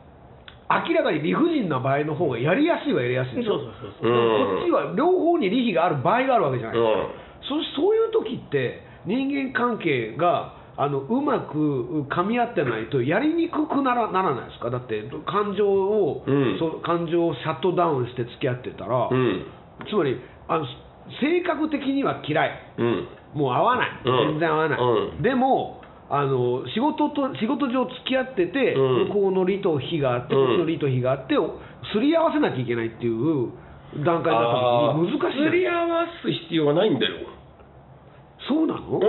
[0.88, 4.12] 明らかに理不尽な場合の方がやりやすいはやりやすいでしょ、そうそうそうでう。
[4.12, 7.62] んこっちは両方に利益がある場合があるわけじゃないですか、うん。
[7.76, 16.56] そそういう時って、人間関係があのうまく噛み合ってないと、やりにくくならならないですか、だって感情を、うん。
[16.58, 19.44] そ感情をシャットダウンして付き合ってたら、うん。
[19.88, 20.16] つまり
[20.48, 20.66] あの
[21.20, 22.50] 性格的には嫌い。
[22.78, 23.08] うん。
[23.34, 24.38] もう合わない、うん。
[24.38, 25.22] 全然合わない、うん。
[25.22, 25.81] でも
[26.12, 29.08] あの仕事と仕事上付き合ってて、うん。
[29.08, 30.46] 向こうの利と非があって、うん。
[30.46, 31.32] こっちの利と非があって、
[31.88, 33.48] すり合わせなきゃいけないっていう
[34.04, 37.16] 段階だったあ時に、難しいすり合わす必要はないんだよ。
[38.46, 39.00] そうなの、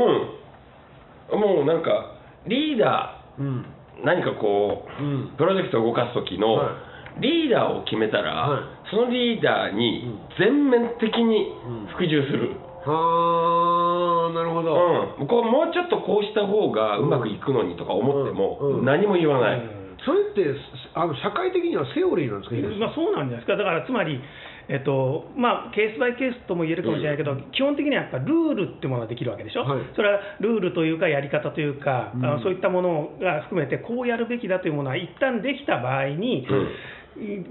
[1.31, 1.39] うん。
[1.41, 2.15] もうなんか
[2.47, 3.65] リーダうん。
[3.99, 5.35] ー何かこう、うん。
[5.35, 6.71] プロジェクトを動かす時の、は
[7.19, 8.63] リーダーを決めたら、はい。
[8.89, 10.07] そのリーダーに
[10.39, 11.51] 全面的に
[11.93, 14.75] 服従する、はあなるほど、
[15.19, 15.27] うん。
[15.27, 18.79] こうもうちょっとこうした方がうまくいくのにとか思っても、うん。
[18.79, 18.85] うん。
[18.85, 19.61] 何も言わない、
[20.05, 20.55] それって
[20.93, 24.19] あの社会的にはセオリーなんですか、東まあ、そうなんじゃないですか、だからつまり、
[24.67, 29.81] えっとまあ、ケースバイケースとも言えるかもしれないけど、基本的にはやっぱルールってものができるわけでしょ、はい。
[29.95, 32.25] それはルールというか、やり方というか、うん。
[32.25, 36.47] あのそういったものが含めて、こうやるべきだというものは、一旦できた場合に、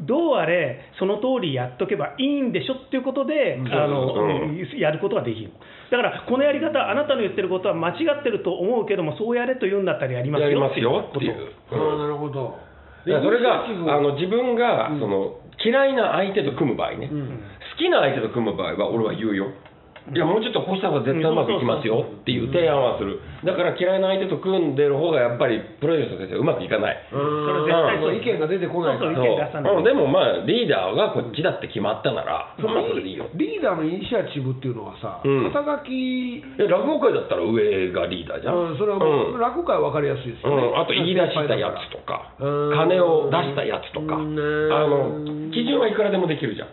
[0.06, 3.72] どうあれ、その通りやっとけばいいんでしょっていうことで、うん。
[3.72, 4.68] あのうん。
[4.78, 5.50] やることができる。
[5.90, 10.48] だから、このやり方、あなたの言ってることは間違ってると思うけども、そうやれと言うんだったらやりますよ。
[10.48, 11.34] やりますよっていう、
[11.70, 12.58] ああなるほど。
[13.04, 15.00] それがあの自分が、うん。
[15.00, 17.28] その嫌いな相手と組む場合ね、うん。
[17.28, 19.52] 好きな相手と組む場合は俺は言うよ、
[20.10, 23.22] いやもうちょっとこうした方が絶対うまくいきますよっていう提案はする。
[23.46, 26.98] だから嫌いな相手と組んでる方がやっぱりプロジェクトとしてはうまくいかない。
[27.06, 28.14] それ絶対そう。
[28.18, 29.14] 意見が出てこないから。
[29.14, 33.30] そうでもまあリーダーがこっちだって決まったならそれでいいよ。
[33.34, 35.52] リーダーのイニシアチブっていうのはさ、うん。
[35.54, 39.40] 肩書き、え落語界だったら上がリーダーじゃん、うんそれはもう、うん。
[39.40, 42.74] 落語界は分かりやすいですよね、うん、あと言い出したやつとかうん。
[42.74, 44.18] 金を出したやつとか。
[44.18, 44.34] あうん。
[44.34, 46.68] の基準はいくらでもできるじゃん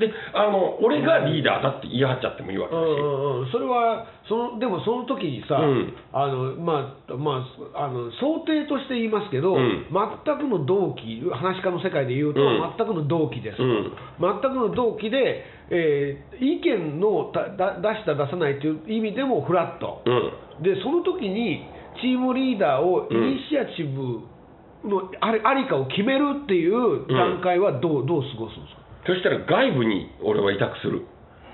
[0.00, 5.92] であの俺がリーダーだって言い張っちゃってもいいわけだし、うんうんうん、それはそのでもその時にさ、うん。
[6.12, 9.86] あのまあまああの想定として言いますけど、うん。
[9.90, 12.74] 全くの同期話し家の世界で言うと、うん。
[12.78, 13.92] 全くの同期です、うん。
[14.18, 20.62] 全くの同期で、えー意見のただ出した出さないという意味でもフラット、うん。
[20.62, 21.68] でその時に
[22.00, 23.34] チームリーダーをイうん。
[23.36, 24.24] ニシアチブ
[24.88, 28.79] のありありかを決めるっていう段階はどう,、どう過ごすんですか？
[29.06, 31.02] そしたら外部に俺は委託する。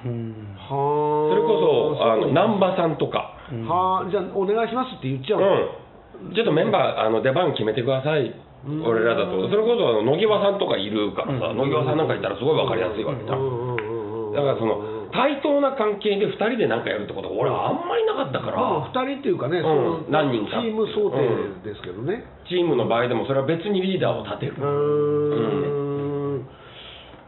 [0.04, 0.56] うん。
[0.56, 3.34] はそれこそあの南難波さんとか。
[3.68, 5.46] はあじゃあお願いしますって言っちゃうの、
[6.28, 6.34] うん。
[6.34, 8.34] ちょっとメンバーあの出番決めてください。
[8.66, 9.48] 俺らだと。
[9.48, 13.76] それこそ野際さんとかいるからさ野際さんなんかいたらすごい分かりやすいわけじゃん
[14.34, 22.26] だからその対等な関係で2人で何かやるってことは俺はあんまりなかったかまあ、ら2人っていうかね、うんその何人かチーム想定ですけどね。
[22.48, 25.85] チームの場合でもそれは別にリーダーを立てるうーん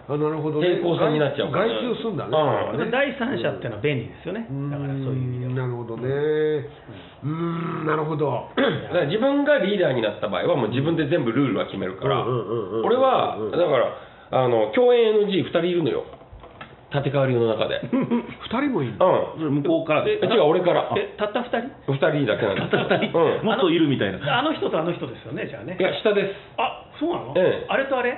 [0.08, 0.80] あなるほどね。
[0.80, 1.68] 平行線になっちゃうから。
[1.68, 2.32] 外注すんだね。
[2.32, 2.84] うん。
[2.84, 5.52] ね第三者っていうのは便利ですよね、だからそういう意味では。
[5.52, 6.08] なるほどね。
[6.08, 8.48] うーん、なるほど。
[9.06, 12.22] 自分がリーダーになった場合はもう自分で全部ルールは決めるから。
[12.22, 13.64] うんうんうんうん俺はだか
[14.32, 16.04] らあの共演 NG2 人いるのよ。
[16.90, 17.82] 立川流の中で。
[17.92, 18.94] 2人もいる
[19.38, 19.54] うん。
[19.62, 20.90] 向こうからです違う俺から。
[20.96, 23.44] えたった2人？2人だけなんですたった二人、うん。
[23.44, 24.38] もっといるみたいな。
[24.38, 25.76] あの人とあの人ですよね、じゃあね。
[25.78, 25.82] い。
[25.82, 26.34] や下です。
[26.56, 27.66] あそうなの、ええ。
[27.68, 28.16] あれとあれ？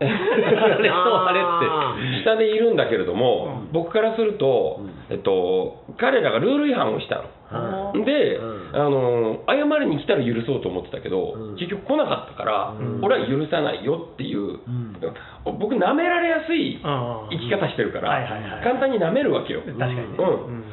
[0.00, 2.24] あれとあれって。
[2.24, 8.04] 下でいるんだけれども、僕からすると、えっと、彼らがルール違反をしたあの。
[8.04, 8.60] で、うん。
[8.72, 11.56] あの謝りに来たら許そうと思ってたけど、うん。
[11.56, 13.04] 結局来なかったから、うん。
[13.04, 14.96] 俺は許さないよっていう、ん。
[15.44, 19.60] 僕、舐められやすいあ生き方してるから、簡単に舐めるわけよ。
[19.66, 20.04] 確かにね。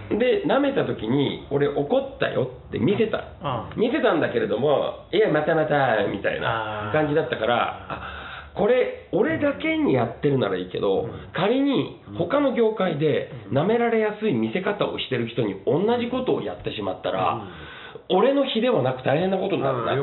[0.09, 3.23] うん、で舐めた時に俺怒ったよって見せた。
[3.41, 8.26] あ見せたんだけれどもいやまたまたみたいな感じだったからあ
[8.57, 17.43] これ俺だけにやってるならいいけど仮に他の業界で舐められやすい見せ方をしてる人に同じことをやってしまったら
[18.09, 20.01] 俺の非ではなく大変なことになるなと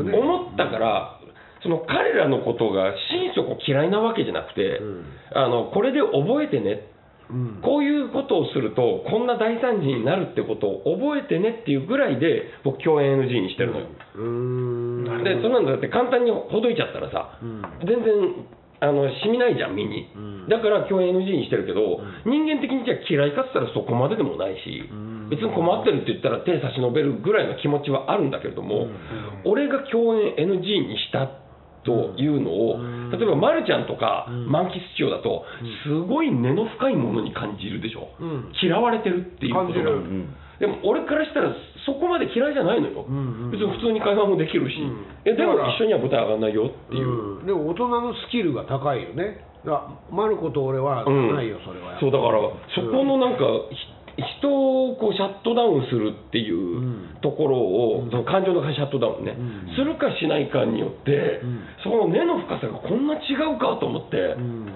[0.00, 1.20] 思ったから
[1.62, 5.04] その彼らのことが心底嫌いなわけじゃなくてうん。
[5.34, 6.91] あのこれで覚えてね
[7.30, 7.60] うん。
[7.62, 13.86] こういうことをすると、こんな大惨事になるってことを覚えてねっていうぐらいで、僕、共演 NG にしてるのよ。
[14.16, 15.24] うーん。
[15.24, 17.62] で、そんなのだって簡単にほどいちゃったらさ、うん。
[17.86, 18.46] 全然
[18.82, 20.10] あの染みないじゃん、身に。
[20.10, 20.48] うん。
[20.48, 25.30] だから共演 NG にしてるけど、人間的にじゃあ嫌いかって言ったらそこまででもないし、ん。
[25.30, 28.88] 別に困ってるって言ったら手差し伸べるぐらいの気持ちはあるんだけれども、
[29.44, 31.30] 俺が共演 NG にした
[31.84, 32.78] というのを、
[33.10, 35.44] 例えば、まるちゃんとか、満喫師匠だと、
[35.84, 38.52] すごい根の深いものに感じるでしょ、うん。
[38.62, 39.74] 嫌われてるっていうことが。
[39.74, 40.42] 感じる。
[40.62, 41.50] でも俺からしたら
[41.84, 44.94] そこまで嫌いじゃないのよ、んうん別に普通に会話もできるし、ん。
[45.24, 47.46] えでも一緒には舞台上がんないよっていう、うん。
[47.46, 49.42] でも大人のスキルが高いよね。
[49.66, 52.38] だからマルコと俺はうんないよ、それはそうだから
[52.74, 53.76] そこのなんか、ひ
[54.16, 54.48] 人
[54.90, 57.18] をこうシャットダウンするっていううん。
[57.22, 59.74] ところを、その感情のシャットダウンね、うん。
[59.74, 61.64] するかしないかによって、ん。
[61.82, 64.66] そこの根の深さがこんな違うかと思って、うん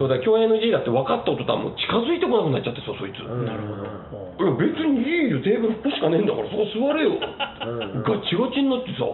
[0.00, 3.44] そうだ共演 NG だって分かった途端もう近づいてこなくなっちゃってさそいつ、ん。
[3.44, 3.84] なるほど。
[3.84, 9.04] いや別にいいよテーブルここしかねえんだからそこ座れよ、ガチガチになってさ、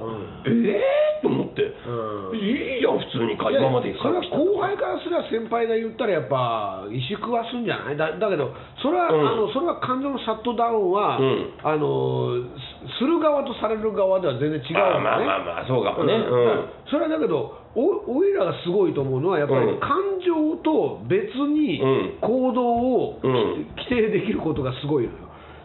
[0.46, 2.38] ええー、と思って、うん。
[2.38, 7.98] いいじゃん普通に会今までそれは後輩からすれば先輩が言ったらやっぱ萎縮はすんじゃない？
[7.98, 9.26] だだけどそれは、うん。
[9.26, 11.50] あのそれは感情のシャットダウンは、うん。
[11.66, 12.46] あの
[12.94, 16.22] すする側とされる側では全然違うまあまあまあまあそうかもね、うん。
[16.22, 16.70] うん。
[16.86, 19.80] それはだけどおおいらがすごいと思うのはやっぱりうん。
[19.80, 19.90] 感
[20.24, 22.18] 情と別にうん。
[22.20, 23.66] 行動をうん。
[23.76, 25.18] 規定できることがすごいのよ。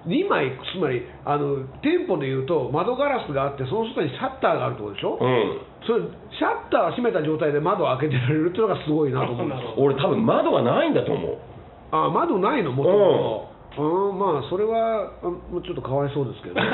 [0.07, 5.61] 2枚つまりあの店舗でいうと窓ガラスがあってその外にシャッターがあるってことでしょ、うん。
[5.85, 6.01] それ
[6.33, 11.37] シャッターを閉めた状態で窓を開けてられるっていうのがすごいなと思うんですよ俺多分窓がないんだと思う。
[11.91, 13.47] あ窓ないのもとも
[13.77, 16.55] とうんまあそれはあもうちょっとかわいそうですけど。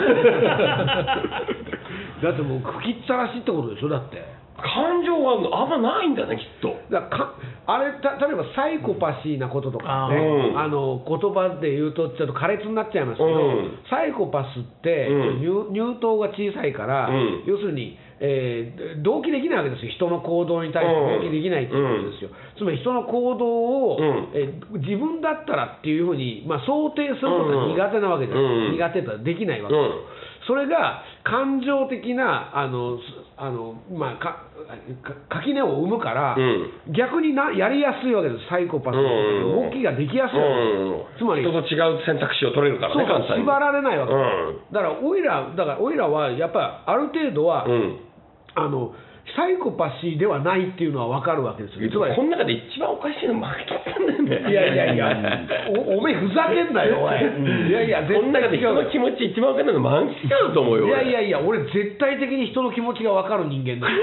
[2.24, 3.90] だってもう吹きっさらしってことでしょ？
[3.90, 4.24] だって。
[4.58, 4.97] 感情
[5.28, 6.76] はあんまないんだねきっと。
[6.92, 7.36] だか
[7.68, 10.60] あれた例えばサイコパシーなこととかね、うん。
[10.60, 13.80] あの言葉で言うとちょっと苛烈になっちゃいますけど、うん。
[13.90, 15.72] サイコパスって、うん。
[15.72, 17.44] 乳乳頭が小さいから、うん。
[17.46, 19.92] 要するに、えー同期できないわけですよ。
[19.92, 21.22] 人の行動に対してうん。
[21.22, 23.46] 同期できないっていうことですよ、つまり人の行動
[23.94, 24.32] を、うん。
[24.34, 28.72] えー自分だったらっていうふうに、まあ、想定することが苦手なわけです、うん。
[28.74, 29.76] 苦手とはできないわけ。
[29.76, 29.82] で
[30.48, 33.04] すよ、それが感情的なあのす
[33.38, 34.50] あの、まあ、か
[35.06, 36.94] か垣根を生むから、うん。
[36.94, 39.02] 逆になやりやすいわけです、サイコパスの。
[39.02, 43.46] うん動きができやすいわけです、つまり人と違う選択肢を取れるからそうね簡単に。
[43.46, 44.14] 縛られないわけ。
[44.74, 48.00] だから、おいら、だからおいらはやっぱりある程度は、うん。
[48.56, 48.92] あの
[49.38, 51.86] サイコパシーではないっていうのは分かるわけですよ。
[51.94, 54.24] つまりこの中で一番おかしいのマーケットさんだよ。
[54.26, 55.14] ねいやいやいや
[55.78, 57.22] おおめえふざけんなよおい。
[57.70, 64.02] いやいやこの中で人の気持ち一番分かんないの満喫だと思うよいやい俺やいや俺絶対的に人の気持ちが分かる人間だよ。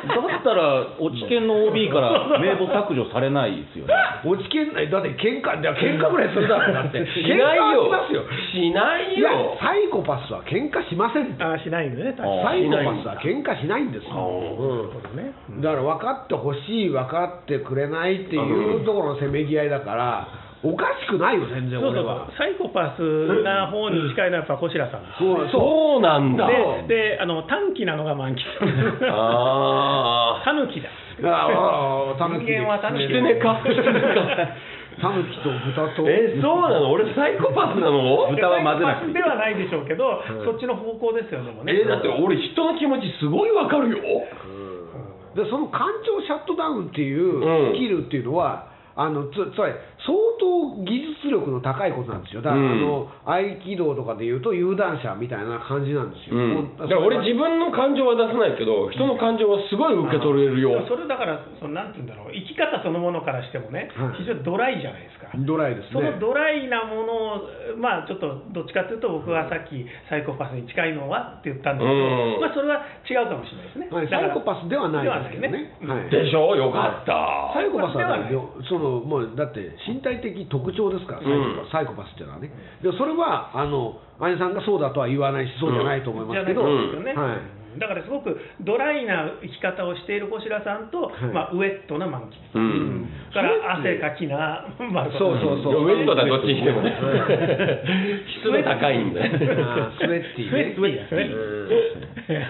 [0.00, 0.01] だ
[0.42, 3.94] ったら、落ち研の OB から名簿削除されないですよね。
[4.26, 7.06] 落ちけんないだって喧嘩いや喧嘩ぐらいするだろうだって。
[7.14, 7.88] しないよ。
[7.88, 8.22] 喧嘩はしますよ。
[8.52, 9.56] しないよ。
[9.60, 11.44] サイコパスは喧嘩しませんって。
[11.44, 15.16] あしないのね、サイコパスは喧嘩しないんですよ、うん。
[15.16, 15.32] ね。
[15.60, 20.28] だから分かってほしい分かってくれないっていうところのせめぎ合いだから
[20.62, 22.06] おかしくないよ全然そうそう
[22.38, 23.02] サイコパス
[23.42, 25.02] な方に近いのはやっぱ小白さん。
[25.18, 25.98] そうそう。
[25.98, 26.46] そうなんだ。
[26.86, 28.38] でであの短気なのが満喫。
[29.10, 30.88] ああタヌキだ。
[31.26, 33.58] ああタヌキ人間はタヌキキツネか。
[35.02, 36.06] タヌキと豚と。
[36.06, 36.92] えそうなの？
[36.92, 38.30] 俺サイコパスなの？
[38.30, 41.74] 豚は混ぜなくてではないでしょうけど、そっちの方向ですよね、でもね。
[41.74, 43.98] えだって俺人の気持ちすごいわかるよ。
[45.34, 47.74] でその感情シャットダウンっていううん。
[47.74, 49.74] スキルっていうのは、あのつつまり
[50.04, 52.42] 相当技術力の高いことなんですよ。
[52.42, 52.72] だから、うん。
[52.72, 60.84] あの合気道とかでいうと有段者みたいな感じなんですよ、うん、だから俺自分の感情は出さないけど人の感情はすごい受け取れるよ。
[60.88, 64.22] それだから、そのなんていうんだろう、生き方そのものからしてもね、はい。
[64.22, 65.21] 非常にドライじゃないですか。
[65.40, 65.90] ドライですね。
[65.92, 67.48] そのドライなものを、
[67.80, 72.40] まあちょっとどっちかというと、僕はさっきサイコパスに近いのはって言ったんですけど、うん。
[72.40, 73.88] まあそれは違うかもしれないですね。
[73.88, 75.72] はい、サイコパスではないですけどね。
[75.80, 76.12] ではないね。
[76.12, 76.24] はい。
[76.24, 76.56] でしょ？
[76.56, 77.56] よかった。
[77.56, 78.20] サイコパスは
[78.68, 81.68] そのもうだって身体的特徴ですから、うん。
[81.72, 91.32] サイコパスっていうのはね、でそれはあの兄さんがそうだとは言わないし、そうじゃないと思いますけど、じゃないですよね、はいだからすごくドライな生き方をしている小白さんと、はい。
[91.32, 93.08] まあ、ウエットな満喫、うん。
[93.34, 96.92] だから汗かきな、まあ、そうそうそうウェットだどっちにしてもね。
[98.42, 99.32] 湿度高いんだよ
[99.98, 100.74] スウェッティね。
[100.76, 101.28] スウェッティで
[102.26, 102.48] すね。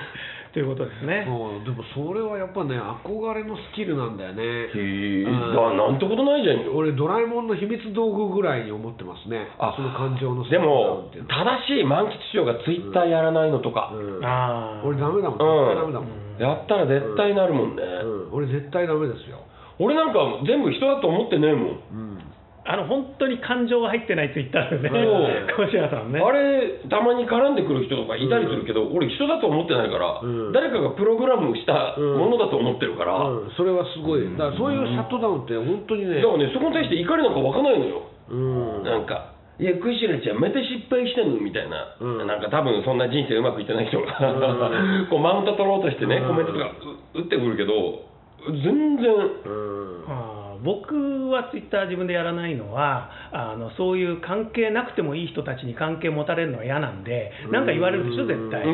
[0.52, 1.24] ということですね。
[1.24, 4.44] そうでもそれはやっぱね憧れのスキルなんだよね。
[4.44, 5.24] へえ。
[5.24, 5.32] うん。
[5.32, 6.60] だなんてことないじゃん。
[6.60, 9.48] よ俺ドラえもんの秘密道具ぐらいに思ってますね。
[9.58, 14.24] あその感情のでも正しい満喫師匠がツイッターやらないのとか、うん。
[14.24, 14.86] あー。
[14.86, 15.40] 俺ダメだもん。
[15.40, 15.72] うん。
[15.72, 18.32] 絶対ダメだもん、やったら絶対なるもんね、うん。
[18.32, 19.40] 俺絶対ダメですよ、
[19.78, 21.64] 俺なんか全部人だと思ってねえもん。
[21.64, 22.31] うん
[22.62, 25.66] あの本当に感情が入ってないツイッターでね、そう。
[25.66, 26.22] 小白さんね。
[26.22, 30.52] あれたまに絡んでくる人とかいたりするけど、俺人だと思ってないから、うん。
[30.54, 34.22] 誰かがプログラムしたものだと思ってるから、うん、それはすごい。
[34.38, 36.22] だからそういうシャットダウンって本当にね。
[36.22, 38.86] だからねそこに対して怒りなんか湧かないのよ、うん。
[38.86, 42.26] なんか「いやクイシュレちゃんまた失敗したの?」みたいな、うん。
[42.30, 45.10] なんか多分そんな人生うまくいってない人が、うん。
[45.10, 46.28] こうマウント取ろうとしてね、うん。
[46.30, 46.70] コメントとか
[47.18, 48.06] う打ってくるけど
[48.62, 58.64] 全然僕はツイッター自分でやらないのはあのそういう関係なくてもいい人たちに関係持たれるのは嫌なんでなんか言われるでしょ絶対。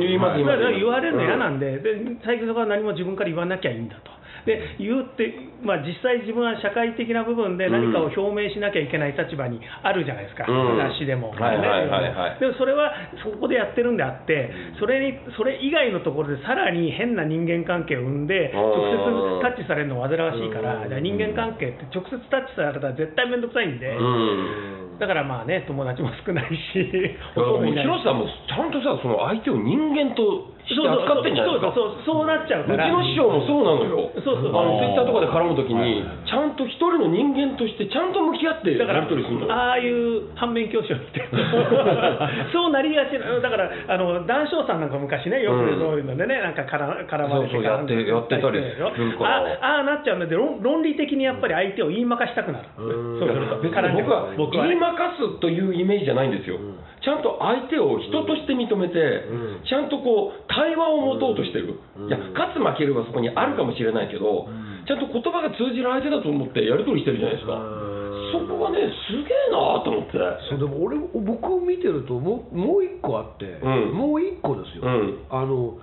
[0.79, 4.18] 言われるの嫌なんでで最近そこは何も自分から言わなきゃいいんだと
[4.49, 5.29] で言うって、
[5.61, 10.81] まあ、実際自分は社会的な部分で何かを表明しなきゃいけない立場にあるじゃないですか、うん。
[10.81, 12.41] 雑誌でも、はいはいはいはい。
[12.41, 12.89] でもそれは
[13.21, 14.49] そこでやってるんであって
[14.81, 26.83] それにそれ以外のところでさらに変な人間関係を生んで直接タッチされるの煩わしいからじゃあ人間関係って直接タッチされたら絶対面倒くさいんで、うんだからまあね友達も少ないし
[27.35, 30.23] だからもうほとんどいない広瀬さんもちゃんとさその相手を人間と
[30.69, 31.73] して扱ってんじゃないですか？
[31.73, 34.11] そうそうそうそうなっちゃううちからの師匠もそうなのよ。
[34.21, 34.53] そうそう。
[34.53, 39.47] あのツイッターとかで絡むときにちゃんと一人の人間としてちゃんと向き合ってやり取りするの。
[39.47, 41.25] よああいう反面教師を見て。
[42.53, 49.37] そうなりがちなだからあの談笑さんなんか昔ねよくうんそういうのでね、なんかから絡まれてそうそうやってやってたりするから。
[49.39, 52.65] あああなっちゃうので論論理的にやっぱり相手を言いまかしたくなる。
[52.77, 53.21] うん。
[53.21, 54.05] そうすると別絡んでくる。
[54.05, 54.69] に僕は僕はね。
[54.69, 56.79] 言いまかすというイメージじゃないんですよ、ん。
[57.05, 58.97] ちゃんと相手を人として認めて、
[59.29, 59.65] うん。
[59.65, 62.09] ちゃんとこう対話を持とうとしてる、うん。
[62.09, 64.49] いや勝つ負けるはそこにあるかもしれないけど、
[64.89, 68.49] ちゃんと言葉が通じる相手だと思ってやり取りしてるじゃないですか、うん。
[68.49, 70.17] そこがねすげえなと思って。
[70.49, 73.93] そうでも俺僕を見てるともうもう一個あって、うん。
[73.93, 75.21] もう一個ですよ、うん。
[75.29, 75.79] あの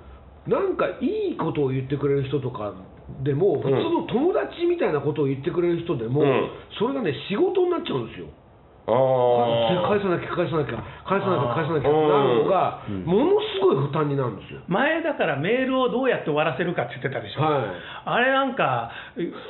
[0.48, 2.74] なんかいいことを言ってくれる人とか
[3.24, 6.50] でも、普通の友達みたいなことを言ってくれる人でも、うん。
[6.78, 8.28] それがね仕事になっちゃうんですよ
[8.86, 13.06] 返さなきゃ返さなきゃ返さなきゃ返さなきゃってなるのが、うん。
[13.06, 17.66] ものすごい負担になるんですよ、前だからメールをどうやって終わらせるかって言ってたでしょ、はい。
[18.06, 18.92] あれなんか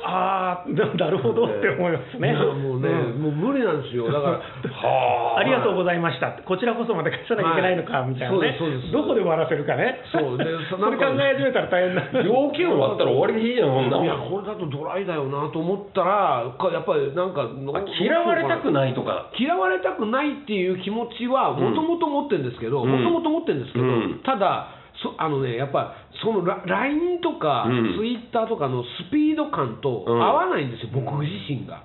[0.04, 2.30] ああなるほどって思いますね。
[2.30, 3.22] いやもうね、うん。
[3.22, 4.06] もう無理なんですよ。
[4.10, 4.32] だから
[4.88, 5.44] はあ。
[5.44, 8.08] りがとうございました、こちらこそまで返さなきゃいけないのか、はい。
[8.08, 8.38] みたいなね。
[8.38, 8.92] そうですそうです。
[8.92, 10.38] どこで終わらせるかね、そう。
[10.38, 22.90] で それ考え始めたら大変な要件終わったら終わりでいいじゃんそんないやこれだとドライだよなと思ったらかやっぱりなんかあ嫌われたくないとか嫌われたくないっていう気持ちはもともと持ってるんですけどうん。
[22.90, 24.20] もともと持ってるんですけど、うん。
[24.24, 27.96] ただそあのねやっぱそのラ LINE とか、うん。
[27.98, 30.22] Twitter とかのスピード感とうん。
[30.22, 31.82] 合わないんですよ、僕自身が。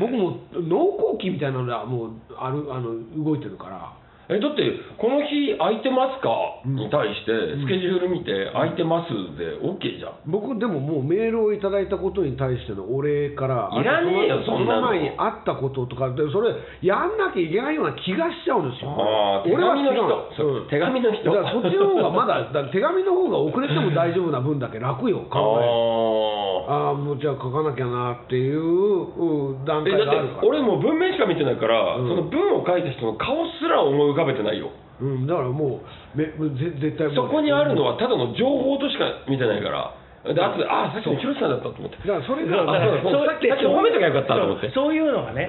[0.00, 3.92] 僕も脳後期みたいなのがもうあるあの動いてるから。
[4.28, 4.62] えだって
[4.98, 6.30] この日空いてますか？
[6.66, 7.30] に対して
[7.62, 10.18] スケジュール見て空いてますで OK じゃん。
[10.26, 14.86] 僕でももうメールをいただいたことに対してのお礼からいらねえよそんなの。
[14.90, 16.50] 前にあったこととかでそれ
[16.82, 18.90] やんなきゃいけないような気がしちゃうんですよ。
[18.98, 20.66] あー手紙の人。
[20.70, 21.24] 手紙の人。
[21.30, 30.48] だからそっちの方がまだだ手紙の方が遅れても大丈夫な分だけ楽よ 考えあああもうじゃあ書かなきゃなっていううん段階があるから。
[30.48, 32.08] 俺もう文面しか見てないから、うん。
[32.08, 34.72] その文を書いた人の顔すら思い浮かべてないよ。
[34.96, 39.92] うん、だからもうめぜ絶対もうそこにあるのはただの情報としか見てないから。
[40.26, 42.02] で後でああさっきの広瀬さんだったと思って。
[42.02, 44.72] だからそれがあそうそうさっきさっき褒めときゃよかったと思って。
[44.74, 45.46] そうそういうのがね、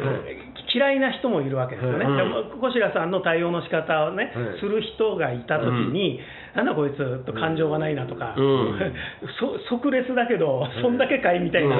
[0.69, 2.17] 嫌いな人もいるわけですよね、うん。
[2.17, 6.19] でも小白さんの対応の仕方をね、はいする人がいたときに、
[6.55, 6.65] なん。
[6.65, 8.77] だこいつと感情がないなとか、うん。
[9.39, 11.75] そ即レスだけど、そんだけかいみたいな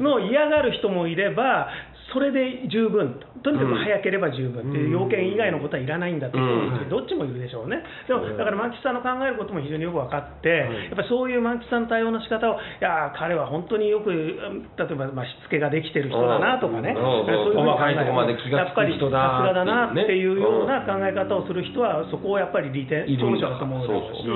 [0.00, 1.68] のを嫌がる人もいれば、
[2.12, 17.02] それで十分と、とにかく早ければ十分っていう要件以外のことはいらないんだっていうんどっちもいるでしょうね、でもだから満吉さんの考えることも非常によく分かって、やっぱりそういう満吉さんの対応の仕方を、いやー、彼は本当によく、うん例えば、まあ、しつけができてる人だなとかね、うん。
[17.02, 24.28] そういう細かいとこまで気がつく人だやっぱりさすがだなっていうような考え方をする人は、そこをやっぱり利点、長所だと思うだろうし。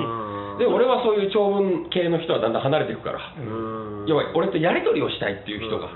[0.59, 2.53] で俺はそういう長文系の人はだん。
[2.53, 2.63] だん。
[2.63, 4.07] 離れていくから、うん。
[4.07, 5.89] 要は俺とやり取りをしたいっていう人が、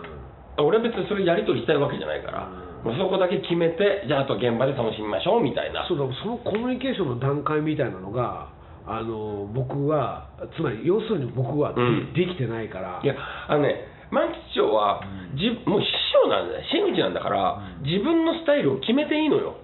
[0.63, 2.49] 俺は別にそれやり取りしたいわけじゃないから、
[2.85, 5.87] もうそこだけ決めてじゃああと現場で楽しみましょうみたいな。
[5.89, 8.49] そうだそのコミュニケーションの段階みたいなのが
[8.87, 12.13] あの僕はつまり要するに僕はで,、うん。
[12.15, 13.01] できてないから。
[13.03, 13.15] いや
[13.49, 15.01] あのね万吉長は、
[15.39, 16.65] じもう師匠なんだよ。
[16.67, 19.55] 真打ちなんだから、自分のスタイルを決めていいのよ。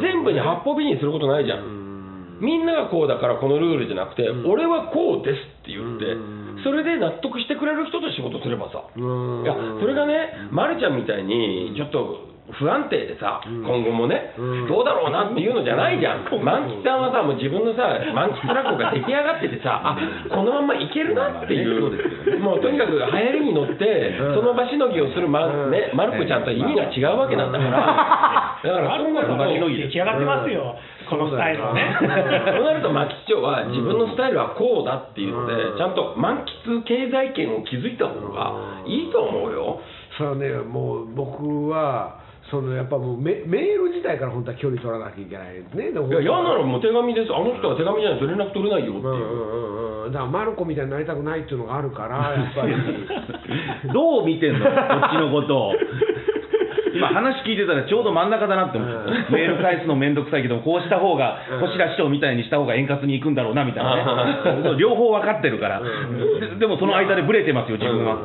[0.00, 6.16] 全部に八方美人することないじゃん、みんながこうだからこのルールじゃなくて、俺はこうですって言って、
[6.64, 9.42] それで納得してくれる人と仕事すればさ、うん。
[9.42, 14.68] いやそれがね、ま、るちゃんみたいにちょっと不安定でさ、今後もね、うん。
[14.68, 19.96] どうだろうなっていうのじゃないじゃん、満吉さんはさ、もう自分のさ、満吉落語が出来上がっててさ、あ
[20.28, 30.76] このまんまいけるなっていう、もうとにかく流行りに乗って、その場しのぎをするま,、ね、まる子ちゃんとは意味が違うわけなんだから、だからそうなると、場しのぎ出来上がってますよ、
[31.12, 31.96] このスタイルはね。
[32.00, 39.80] そうなると、牧師長は自分のスタイルはこうだっていうので、ちゃんと満喫経済圏を築いた方がいいと思うよ。
[40.16, 45.88] それはねもう僕はそのやっぱもうメメール自体から本当は距離取らなきゃいけないですね。
[45.88, 49.08] いや、嫌ならもう手紙です、あの人は手紙じゃないと連絡取れないよっていう。
[49.08, 50.12] うんうんうんうん。
[50.12, 52.76] だからマルコみたいになりたくないっていうのがあるからやっぱり。
[53.94, 55.72] どう見てんのこっちのことを
[56.96, 59.34] 今話聞いてたらちょうど真ん中だなって思って、うん。
[59.34, 64.76] メール返すのめんどくさいけどこうした方が星田市長みたいにした方が円滑にいくんだろうなみたいなね。
[64.78, 68.16] 両方分かってるから、ででもその間でブレてますよ自分は、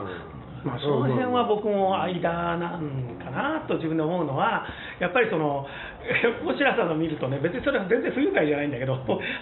[0.64, 4.66] まあ、その辺は僕も間なんかなと自分で思うのは、
[5.00, 5.66] やっぱりその、
[6.44, 8.96] 小白さんの見るとね、別にそれは全然不愉快じゃないんだけど、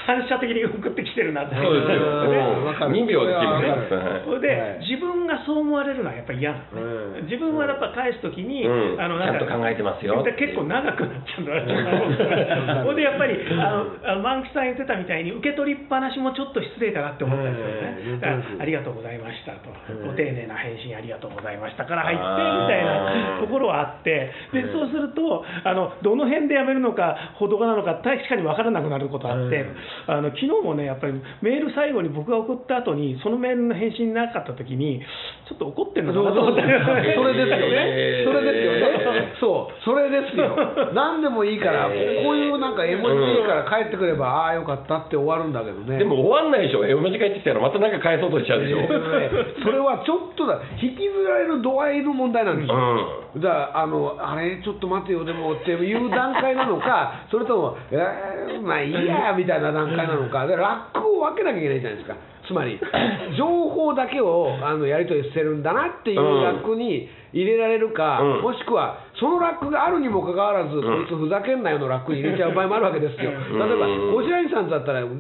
[0.06, 1.56] 反射的に送ってきてるなって。
[1.56, 2.06] そうですよ。
[2.06, 2.92] うんわかる。
[2.92, 4.22] 2秒で切るねわかるはい。
[4.26, 4.80] それで、はい。
[4.80, 7.26] 自分がそう思われるのはやっぱり嫌なのね、うん。
[7.26, 9.02] 自分はやっぱ返すときに、うん。
[9.02, 10.24] あのちゃんと考えてますよ。
[10.24, 18.20] で結構長くなっちゃうんだなそれ でやっぱり、あのあの万吉さん言ってたみたいに、受け取りっぱなしもちょっと失礼かなって思ったりするうん。
[18.20, 19.70] ね、だからありがとうございましたと、
[20.06, 29.66] ご丁寧な返信ありがとうございましたから入ってみたいなところはあって、でそうするとあの、どの辺でやめるのか、ほどがなのか、確かに分からなくなることあって、
[30.08, 35.02] あの昨日もね、やっぱりメール最後に僕が送った後に、そのメールの返信なかった時に、
[35.48, 36.62] ちょっと怒ってるのかなと思って。
[36.62, 40.56] それですよね、えーそれですよね、そう、それですよ、
[40.94, 42.24] 何でもいいから、えー。
[42.24, 45.98] こういうなんか絵文字でいいから帰ってくれば、ああ、よかったって終わるんだけどね。
[45.98, 48.80] でも終わんないでしょ、絵文字返ってきたらまたなんか返そうとしちゃうでしょ。
[48.80, 48.90] えー。
[48.90, 52.76] ねそれはちょっとだ、引きずられる度合いの問題なんですよ。
[53.36, 62.16] うだからあのあれ、ちょっと待てよ、でもっていう段階なのか、それとも、えー、まあいいやみたいな段階なのか、でラックを分けなきゃいけないじゃないですか、
[62.48, 62.80] つまり、
[63.38, 68.42] 情報だけをあのやり取りしてるんだなっていうラックに入れられるか、うん。
[68.42, 70.82] もしくは、そのラックがあるにもかかわらず、ん。
[70.82, 73.32] こいつふざけんなよのラックに入れちゃう場合もあるわけですよ。
[73.32, 73.60] ん。
[73.60, 75.16] 例えば、小白石さんだったら、ん。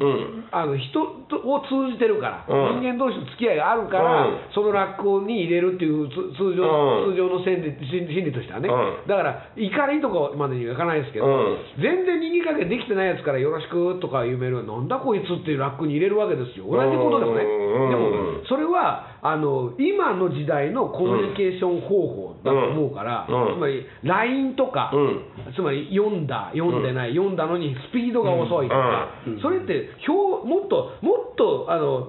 [0.52, 2.84] あの人を通じてるから、うん。
[2.84, 4.52] 人間同士の付き合いがあるから、うん。
[4.52, 7.16] そのラックに入れるっていうつ通常,、うん。
[7.16, 9.08] 通常の心理心心理としてはね、うん。
[9.08, 11.58] だから怒りとかまでにはいかないですけど、うん。
[11.80, 16.68] 全然右加減できてないやつからよろしくとかいうメールはなんだこいつっていうラックに入れるわけですよ。
[16.68, 17.89] 同じことでもね、うん。
[17.89, 23.57] でもそれはあの今の時代のコミュニケーション方法だと思うから、うん。
[23.57, 25.53] つまり LINE とか、うん。
[25.57, 29.09] つまり読んだ、読んでない、読んだのにスピードが遅いとか、
[29.41, 32.05] それって表もっともっとあの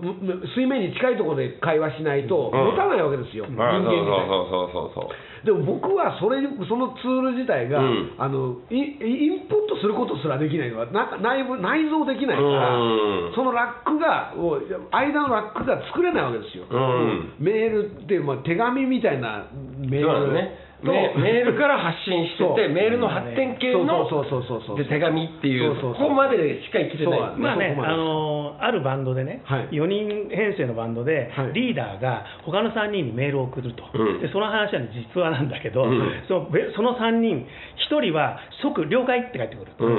[0.55, 2.77] 水面に近いところで会話しないとうん。
[2.77, 3.97] 持たないわけですよ、人あ間自体。
[3.97, 5.47] そうそうそうそうそう。
[5.47, 8.13] でも僕はそれそのツール自体が、うん。
[8.19, 13.33] あのイインプットすることすらできないのはな内部内蔵できないから、うん。
[13.33, 14.63] そのラックがもう
[14.93, 17.06] 間のラックが作れないわけですよ、うん
[17.39, 19.47] メールって、まあ、手紙みたいな
[19.79, 20.67] メールのね。
[20.85, 29.69] とメメールから発信しててメールの発展系のそうそうそうそうそうで手紙っていうそうそうそうここまでしか生きてないそうまあね、あのあるバンドでね、はい。
[29.73, 31.53] 4人編成のバンドで、はい。
[31.53, 34.21] リーダーが他の3人にメールを送ると、うん。
[34.21, 36.25] でその話は実話なんだけど、うん。
[36.29, 37.47] そのべその3人、
[37.91, 39.91] 1人は即了解って返ってくる、う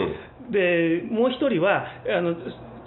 [0.50, 0.52] ん。
[0.52, 2.36] でもう1人はあの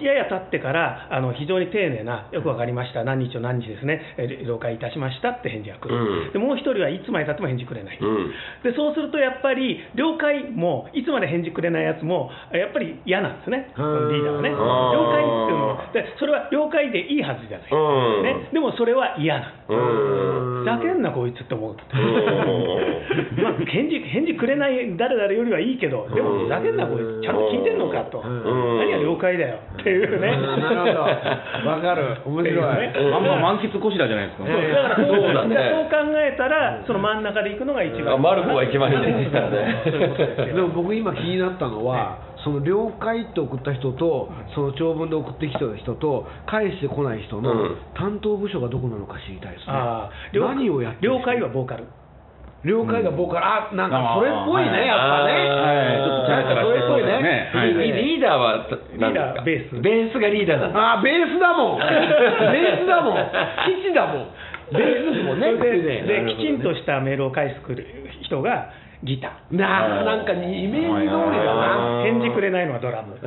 [0.05, 6.33] やや経ってからあの非常に丁寧な、よくわかりました、何日と何日ですね、え了解いたしましたって返事が来る、うん。
[6.33, 7.99] でもう1人はいつまでたっても返事くれない。
[8.01, 8.31] うん。
[8.63, 14.09] でそうするとやっぱり、了解も、いつまで返事くれないやつも、やっぱり嫌なんですね、うん。
[14.11, 14.51] リーダーはね。
[14.51, 15.91] ん了解っていうのは。
[15.93, 18.23] で、それは了解でいいはずじゃない、うん。
[18.23, 20.61] ね、でもそれは嫌なうん。
[20.61, 21.75] ふざけんな、こいつって思う。
[21.75, 21.79] うん。
[23.43, 28.79] まあ、返事返事くれない誰々よりはいいけど、でもふざけんな、こいつ、ちゃんと聞いてんのかと、ん。
[28.79, 30.29] 何が了解だよっていうね。
[30.31, 31.69] うんなるほど。
[31.69, 32.17] わかる。
[32.25, 32.95] 面白い、ね。
[32.97, 34.47] あんま満喫こしらじゃないですか。
[34.47, 34.55] そう。
[34.55, 38.15] だからそうねそう考えたら、その真ん中で行くのが一番。
[38.15, 47.77] あマルコが一番いいですからねでも僕今気になったのは、その了解って送った人と、その長文で送ってきた人と、返してこない人のうん。
[47.95, 49.73] 担当部署がどこなのか知りたいですね。
[49.73, 51.85] あー了何をやってる了解はボーカル。
[52.61, 55.33] 了解が僕から、あ、なんかそれっぽいね、やっぱね。
[55.49, 55.97] はい。
[55.97, 57.51] ちょっとそうですね。
[57.57, 57.73] はい。
[57.73, 59.81] リリーダーはリーダーベース。
[59.81, 60.93] ベースがリーダーなんだ。
[60.93, 61.79] あーベースだもん。
[61.81, 63.33] ベースだもん。
[63.65, 64.29] 基地だもん。
[64.77, 65.57] ベースですもんね。
[65.57, 67.87] できちんとしたメールを返してくる
[68.21, 68.69] 人が
[69.03, 69.57] ギター。
[69.57, 72.03] なあ、なんかイメージ通りだな。
[72.05, 73.17] 返事くれないのはドラム。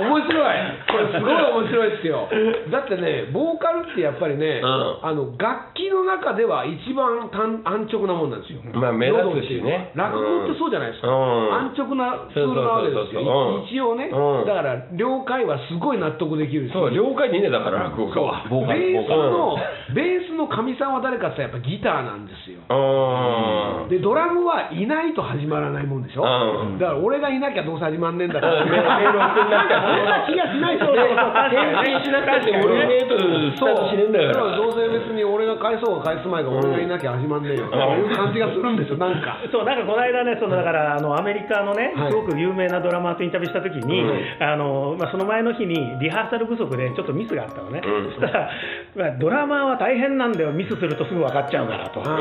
[0.00, 0.56] 面白い、
[0.90, 2.28] これすごい面白いですよ。
[2.72, 4.70] だってね、ボーカルってやっぱりね、うん
[5.02, 8.60] あの楽器の中では一番単安直なもんなんですよ。
[8.74, 11.08] まあ目立つしね落語ってそうじゃないですか。
[11.08, 13.64] うん安直なツールなわけですよ。
[13.66, 16.72] 一応ね、うんだから了解はすごい納得できるし。
[16.72, 19.58] そう了解でいいねだから落語家はボーカルベースの、
[19.94, 22.60] ベースのかみさんは誰かって言ったらやっぱギターなんですよ。
[22.68, 26.78] うんでドラムはいないと始まらないもんでしょ、うん。
[26.78, 28.70] だから俺がいなきゃどうせ始まんねえんだから、うん。
[28.70, 34.56] なきゃそんな気がしないしそうそうそう確かにね返信しなくたって俺いねえとスタートしねえんだから。
[34.56, 39.36] どうせ別に俺が返そうが返す前が俺がいなきゃ始まんねえよ、そういう感じがするんですよ、なんか。
[39.50, 42.10] そうなんかこの間ね、そのだからあのアメリカのね、はい。
[42.12, 44.42] すごく有名なドラマーとインタビューしたときに、うん。
[44.42, 48.12] あのまあ、その前の日にリハーサル不足でちょっとミスがあったのね、うん。
[48.14, 48.50] そしたら、
[48.94, 52.14] まあ、ドラマーは大変なんだよ、ミスするとすぐ分かっちゃうからと、他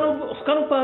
[0.00, 0.23] の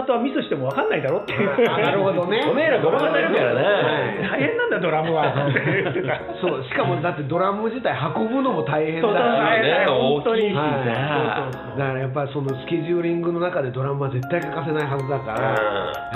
[0.00, 2.40] パートはミスしても分かんないだろっていう、あなるほどね。
[2.48, 4.28] おめえらごまかせるからね。
[4.28, 5.28] 大変なんだ、ドラムは。
[6.40, 15.50] そうしかもだってドラム自体運ぶのも大変だそうそうし大変だよね大きいしだからやっぱりそのスケジューリングの中でドラムは絶対欠かせないはずだから、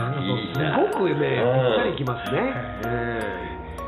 [0.04, 0.24] うん。
[0.54, 1.42] すごくね、
[1.76, 2.52] ぴったりきますね。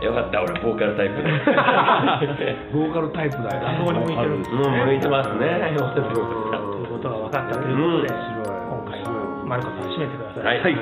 [0.03, 1.23] よかった俺ボーカルタイプで。
[2.73, 3.63] ボーカルタイプだよ。
[3.63, 3.79] ね。
[3.81, 4.43] 向いてるん。
[4.43, 4.87] ですうん。
[4.87, 5.75] 向いてますね
[6.87, 8.56] ことが分かったということで、うん
[9.47, 10.45] マルコさん、締めてください。
[10.45, 10.75] はいはい。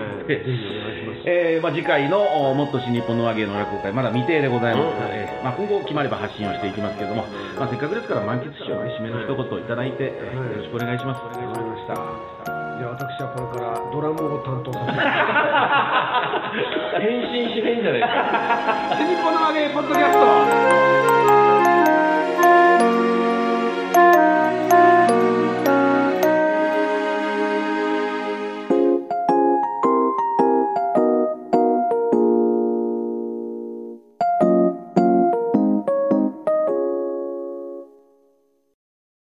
[1.27, 4.85] えーまあ、次回のおもっと新日本の和芸の落語会、まだ未定でございます。
[4.97, 7.27] うんえーまあ、今後決まれば発信をしていきますけれども、
[7.61, 11.21] まあ、せっかくですから満喫師匠の締めの一言をいただいて、えーよろしくお願いします。
[11.23, 11.95] わかりました。
[11.95, 14.99] じゃあ私はこれからドラムを担当させて。
[17.05, 18.07] 返信しねえんじゃないか
[18.99, 20.13] 新日本の和芸ポッドキャス
[21.09, 21.14] ト。